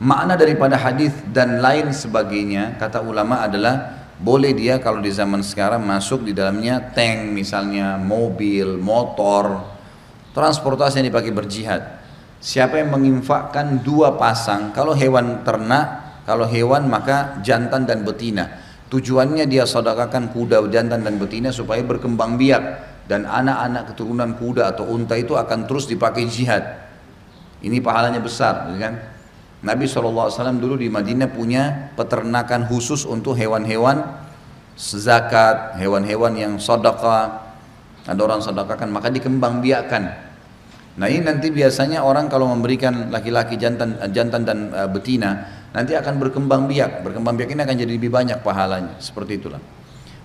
Makna 0.03 0.35
daripada 0.35 0.75
hadis 0.75 1.15
dan 1.31 1.63
lain 1.63 1.95
sebagainya 1.95 2.75
kata 2.75 2.99
ulama 2.99 3.39
adalah 3.39 4.03
boleh 4.19 4.51
dia 4.51 4.75
kalau 4.83 4.99
di 4.99 5.07
zaman 5.07 5.39
sekarang 5.39 5.79
masuk 5.79 6.27
di 6.27 6.35
dalamnya 6.35 6.91
tank 6.91 7.31
misalnya, 7.31 7.95
mobil, 7.95 8.75
motor, 8.83 9.63
transportasi 10.35 10.99
yang 10.99 11.07
dipakai 11.07 11.31
berjihad. 11.31 12.03
Siapa 12.43 12.83
yang 12.83 12.91
menginfakkan 12.91 13.79
dua 13.79 14.19
pasang, 14.19 14.75
kalau 14.75 14.91
hewan 14.91 15.47
ternak, 15.47 16.19
kalau 16.27 16.51
hewan 16.51 16.91
maka 16.91 17.39
jantan 17.39 17.87
dan 17.87 18.03
betina. 18.03 18.59
Tujuannya 18.91 19.47
dia 19.47 19.63
sedekahkan 19.63 20.35
kuda 20.35 20.67
jantan 20.67 21.07
dan 21.07 21.15
betina 21.15 21.55
supaya 21.55 21.79
berkembang 21.79 22.35
biak 22.35 22.63
dan 23.07 23.23
anak-anak 23.23 23.95
keturunan 23.95 24.35
kuda 24.35 24.75
atau 24.75 24.83
unta 24.83 25.15
itu 25.15 25.39
akan 25.39 25.63
terus 25.63 25.87
dipakai 25.87 26.27
jihad. 26.27 26.91
Ini 27.63 27.79
pahalanya 27.79 28.19
besar, 28.19 28.67
kan? 28.75 29.12
Nabi 29.63 29.88
SAW 29.88 30.60
dulu 30.60 30.76
di 30.76 30.91
Madinah 30.91 31.32
punya 31.32 31.95
peternakan 31.95 32.67
khusus 32.67 33.08
untuk 33.08 33.39
hewan-hewan 33.39 34.04
zakat, 34.76 35.80
hewan-hewan 35.80 36.36
yang 36.36 36.54
sedekah, 36.60 37.56
ada 38.04 38.19
orang 38.19 38.43
sedekahkan 38.43 38.91
maka 38.91 39.08
dikembang 39.08 39.63
biakan. 39.63 40.04
Nah 40.93 41.08
ini 41.10 41.26
nanti 41.26 41.49
biasanya 41.49 42.04
orang 42.04 42.28
kalau 42.28 42.52
memberikan 42.52 43.10
laki-laki 43.10 43.58
jantan 43.58 43.97
jantan 44.13 44.45
dan 44.45 44.69
uh, 44.76 44.86
betina 44.91 45.63
nanti 45.71 45.95
akan 45.95 46.19
berkembang 46.19 46.67
biak. 46.67 47.02
Berkembang 47.02 47.39
biak 47.39 47.49
ini 47.56 47.63
akan 47.63 47.76
jadi 47.80 47.91
lebih 47.95 48.12
banyak 48.12 48.43
pahalanya. 48.43 48.99
Seperti 48.99 49.39
itulah. 49.41 49.63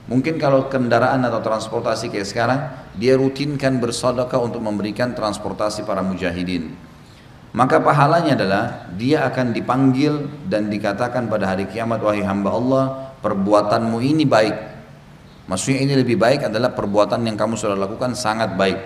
Mungkin 0.09 0.41
kalau 0.41 0.67
kendaraan 0.67 1.21
atau 1.23 1.41
transportasi 1.41 2.11
kayak 2.11 2.29
sekarang 2.29 2.61
dia 2.97 3.15
rutinkan 3.15 3.77
bersedekah 3.79 4.41
untuk 4.41 4.61
memberikan 4.65 5.15
transportasi 5.15 5.85
para 5.85 6.01
mujahidin. 6.01 6.88
Maka 7.57 7.81
pahalanya 7.81 8.37
adalah 8.37 8.65
dia 8.97 9.25
akan 9.25 9.57
dipanggil 9.57 10.29
dan 10.49 10.69
dikatakan 10.69 11.33
pada 11.33 11.57
hari 11.57 11.65
kiamat 11.65 12.05
wahai 12.05 12.21
hamba 12.21 12.51
Allah 12.53 12.85
perbuatanmu 13.25 13.99
ini 14.05 14.29
baik 14.29 14.79
Maksudnya 15.49 15.81
ini 15.81 15.95
lebih 15.97 16.21
baik 16.21 16.53
adalah 16.53 16.77
perbuatan 16.77 17.25
yang 17.25 17.41
kamu 17.41 17.57
sudah 17.57 17.73
lakukan 17.73 18.13
sangat 18.13 18.53
baik. 18.53 18.77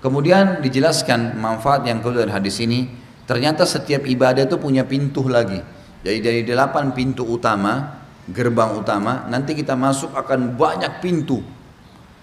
Kemudian 0.00 0.64
dijelaskan 0.64 1.36
manfaat 1.36 1.84
yang 1.84 2.00
kedua 2.00 2.24
dari 2.24 2.32
hadis 2.32 2.56
ini, 2.64 2.88
ternyata 3.28 3.68
setiap 3.68 4.08
ibadah 4.08 4.48
itu 4.48 4.56
punya 4.56 4.88
pintu 4.88 5.28
lagi. 5.28 5.60
Jadi 6.00 6.18
dari 6.24 6.40
delapan 6.40 6.96
pintu 6.96 7.28
utama, 7.28 8.00
gerbang 8.32 8.80
utama, 8.80 9.28
nanti 9.28 9.52
kita 9.52 9.76
masuk 9.76 10.16
akan 10.16 10.56
banyak 10.56 11.04
pintu. 11.04 11.44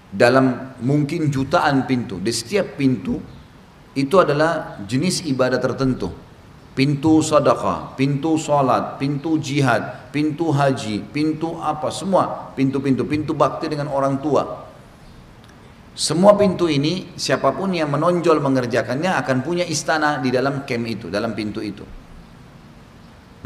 Dalam 0.10 0.74
mungkin 0.82 1.30
jutaan 1.30 1.86
pintu. 1.86 2.18
Di 2.18 2.34
setiap 2.34 2.82
pintu 2.82 3.22
itu 3.96 4.20
adalah 4.20 4.78
jenis 4.84 5.24
ibadah 5.26 5.58
tertentu 5.58 6.12
pintu 6.76 7.24
sedekah, 7.24 7.96
pintu 7.96 8.36
salat, 8.36 9.00
pintu 9.00 9.40
jihad, 9.40 10.12
pintu 10.12 10.52
haji, 10.52 11.02
pintu 11.10 11.56
apa 11.64 11.88
semua, 11.88 12.52
pintu-pintu, 12.54 13.08
pintu 13.08 13.32
bakti 13.32 13.72
dengan 13.72 13.88
orang 13.90 14.20
tua. 14.20 14.68
Semua 15.96 16.36
pintu 16.36 16.68
ini 16.68 17.16
siapa 17.16 17.56
pun 17.56 17.72
yang 17.72 17.88
menonjol 17.88 18.44
mengerjakannya 18.44 19.16
akan 19.16 19.38
punya 19.48 19.64
istana 19.64 20.20
di 20.20 20.28
dalam 20.28 20.68
kem 20.68 20.84
itu, 20.84 21.08
dalam 21.08 21.32
pintu 21.32 21.64
itu. 21.64 21.88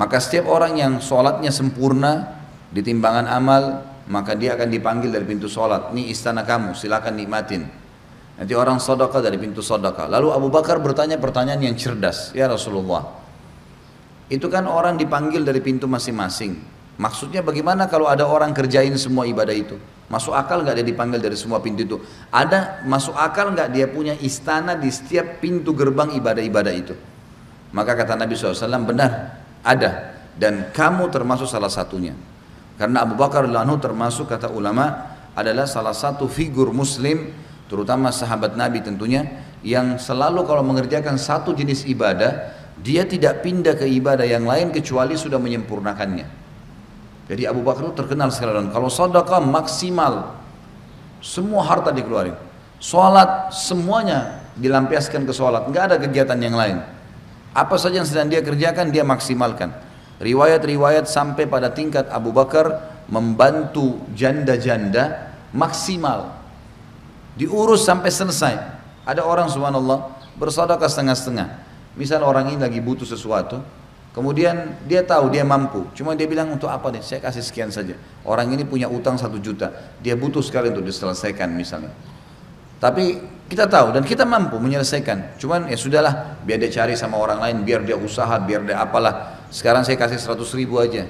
Maka 0.01 0.17
setiap 0.17 0.49
orang 0.49 0.73
yang 0.73 0.93
sholatnya 0.97 1.53
sempurna 1.53 2.41
di 2.73 2.81
timbangan 2.81 3.29
amal, 3.29 3.85
maka 4.09 4.33
dia 4.33 4.57
akan 4.57 4.73
dipanggil 4.73 5.13
dari 5.13 5.29
pintu 5.29 5.45
sholat. 5.45 5.93
Ini 5.93 6.09
istana 6.09 6.41
kamu, 6.41 6.73
silakan 6.73 7.13
nikmatin. 7.21 7.69
Nanti 8.39 8.56
orang 8.56 8.80
sodaka 8.80 9.19
dari 9.19 9.36
pintu 9.36 9.60
sodaka. 9.60 10.08
Lalu 10.08 10.32
Abu 10.32 10.47
Bakar 10.47 10.80
bertanya 10.80 11.19
pertanyaan 11.19 11.60
yang 11.60 11.75
cerdas. 11.75 12.32
Ya 12.32 12.47
Rasulullah, 12.47 13.04
itu 14.32 14.47
kan 14.47 14.63
orang 14.63 14.95
dipanggil 14.95 15.43
dari 15.43 15.60
pintu 15.60 15.91
masing-masing. 15.91 16.56
Maksudnya 16.95 17.43
bagaimana 17.43 17.91
kalau 17.91 18.08
ada 18.08 18.23
orang 18.23 18.56
kerjain 18.56 18.95
semua 18.95 19.28
ibadah 19.28 19.52
itu? 19.52 19.75
Masuk 20.08 20.32
akal 20.32 20.63
nggak 20.63 20.80
dia 20.80 20.88
dipanggil 20.88 21.19
dari 21.19 21.36
semua 21.36 21.60
pintu 21.60 21.84
itu? 21.84 21.97
Ada 22.32 22.84
masuk 22.88 23.13
akal 23.13 23.52
nggak 23.52 23.69
dia 23.75 23.86
punya 23.91 24.15
istana 24.19 24.75
di 24.80 24.88
setiap 24.88 25.43
pintu 25.43 25.75
gerbang 25.75 26.15
ibadah-ibadah 26.15 26.73
itu? 26.73 26.95
Maka 27.75 27.93
kata 27.93 28.17
Nabi 28.17 28.34
SAW 28.34 28.88
benar 28.88 29.38
ada 29.62 30.15
dan 30.39 30.71
kamu 30.71 31.12
termasuk 31.12 31.45
salah 31.45 31.69
satunya. 31.69 32.15
Karena 32.80 33.04
Abu 33.04 33.19
Bakar 33.19 33.43
Lanu 33.43 33.75
termasuk 33.78 34.32
kata 34.32 34.47
ulama 34.47 35.15
adalah 35.36 35.67
salah 35.67 35.93
satu 35.93 36.25
figur 36.32 36.71
muslim 36.71 37.32
terutama 37.69 38.10
sahabat 38.10 38.58
Nabi 38.58 38.82
tentunya 38.82 39.45
yang 39.62 40.01
selalu 40.01 40.43
kalau 40.43 40.65
mengerjakan 40.65 41.15
satu 41.15 41.53
jenis 41.53 41.86
ibadah 41.86 42.58
dia 42.79 43.03
tidak 43.05 43.43
pindah 43.45 43.75
ke 43.75 43.86
ibadah 43.86 44.25
yang 44.25 44.47
lain 44.47 44.73
kecuali 44.73 45.13
sudah 45.15 45.38
menyempurnakannya. 45.38 46.27
Jadi 47.29 47.45
Abu 47.45 47.62
Bakar 47.62 47.86
itu 47.86 47.93
terkenal 47.93 48.34
sekali 48.34 48.58
kalau 48.73 48.89
sedekah 48.89 49.38
maksimal 49.43 50.34
semua 51.21 51.62
harta 51.67 51.93
dikeluarin. 51.93 52.34
Salat 52.79 53.51
semuanya 53.51 54.39
dilampiaskan 54.55 55.27
ke 55.27 55.34
salat, 55.36 55.67
nggak 55.67 55.84
ada 55.93 55.97
kegiatan 55.99 56.39
yang 56.39 56.55
lain. 56.55 56.79
Apa 57.51 57.75
saja 57.75 57.99
yang 57.99 58.08
sedang 58.08 58.32
dia 58.32 58.39
kerjakan 58.39 58.89
dia 58.89 59.03
maksimalkan. 59.03 59.75
Riwayat-riwayat 60.23 61.08
sampai 61.08 61.47
pada 61.47 61.71
tingkat 61.75 62.08
Abu 62.08 62.32
Bakar 62.32 62.95
membantu 63.12 63.99
janda-janda 64.15 65.36
maksimal. 65.51 66.38
Diurus 67.39 67.88
sampai 67.88 68.12
selesai. 68.12 68.56
Ada 69.08 69.23
orang 69.23 69.47
subhanallah 69.47 70.19
bersedekah 70.36 70.91
setengah-setengah 70.91 71.69
Misal 71.99 72.23
orang 72.23 72.54
ini 72.54 72.63
lagi 72.63 72.80
butuh 72.80 73.04
sesuatu, 73.04 73.60
kemudian 74.15 74.78
dia 74.86 75.02
tahu 75.02 75.28
dia 75.34 75.43
mampu, 75.43 75.84
cuma 75.97 76.15
dia 76.15 76.30
bilang 76.32 76.54
untuk 76.54 76.71
apa 76.71 76.93
nih? 76.95 77.04
Saya 77.04 77.19
kasih 77.19 77.43
sekian 77.43 77.73
saja. 77.75 77.97
Orang 78.23 78.56
ini 78.56 78.63
punya 78.63 78.86
utang 78.88 79.19
satu 79.19 79.36
juta, 79.41 79.67
dia 79.99 80.13
butuh 80.13 80.39
sekali 80.39 80.69
untuk 80.71 80.88
diselesaikan 80.88 81.52
misalnya. 81.52 81.91
Tapi 82.80 83.19
kita 83.52 83.67
tahu 83.67 83.91
dan 83.91 84.08
kita 84.08 84.23
mampu 84.23 84.56
menyelesaikan. 84.62 85.36
Cuman 85.41 85.67
ya 85.67 85.75
sudahlah, 85.75 86.39
biar 86.47 86.63
dia 86.63 86.71
cari 86.71 86.95
sama 86.95 87.19
orang 87.19 87.43
lain, 87.43 87.67
biar 87.67 87.84
dia 87.84 87.99
usaha, 87.99 88.32
biar 88.39 88.63
dia 88.63 88.80
apalah. 88.80 89.43
Sekarang 89.52 89.84
saya 89.84 89.99
kasih 89.99 90.21
seratus 90.21 90.56
ribu 90.56 90.80
aja. 90.80 91.04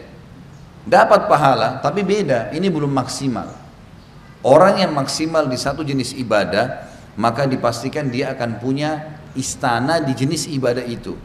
Dapat 0.89 1.30
pahala, 1.30 1.78
tapi 1.86 2.02
beda. 2.02 2.50
Ini 2.50 2.65
belum 2.74 2.89
maksimal. 2.89 3.68
Orang 4.39 4.80
yang 4.80 4.95
maksimal 4.95 5.52
di 5.52 5.60
satu 5.60 5.84
jenis 5.84 6.15
ibadah, 6.15 6.88
maka 7.19 7.43
dipastikan 7.43 8.08
dia 8.08 8.32
akan 8.32 8.56
punya 8.63 9.19
istana 9.36 9.99
di 9.99 10.15
jenis 10.15 10.47
ibadah 10.47 10.88
itu. 10.88 11.19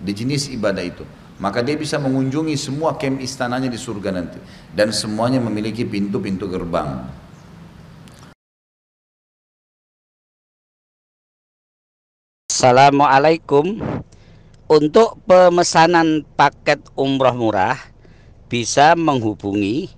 Di 0.00 0.16
jenis 0.16 0.48
ibadah 0.48 0.80
itu. 0.80 1.04
Maka 1.36 1.60
dia 1.60 1.76
bisa 1.76 2.00
mengunjungi 2.00 2.56
semua 2.56 2.96
kem 2.96 3.20
istananya 3.20 3.68
di 3.68 3.76
surga 3.76 4.16
nanti. 4.16 4.40
Dan 4.72 4.96
semuanya 4.96 5.44
memiliki 5.44 5.84
pintu-pintu 5.84 6.48
gerbang. 6.48 7.04
Assalamualaikum. 12.48 13.76
Untuk 14.72 15.20
pemesanan 15.28 16.24
paket 16.32 16.80
umroh 16.96 17.36
murah 17.36 17.76
bisa 18.48 18.96
menghubungi 18.96 19.97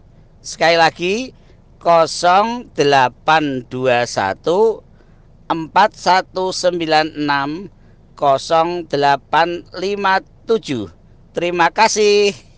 Sekali 0.41 0.73
lagi 0.73 1.37
0821 1.77 2.73
4196 5.45 7.69
0857. 8.17 10.89
Terima 11.33 11.69
kasih. 11.69 12.50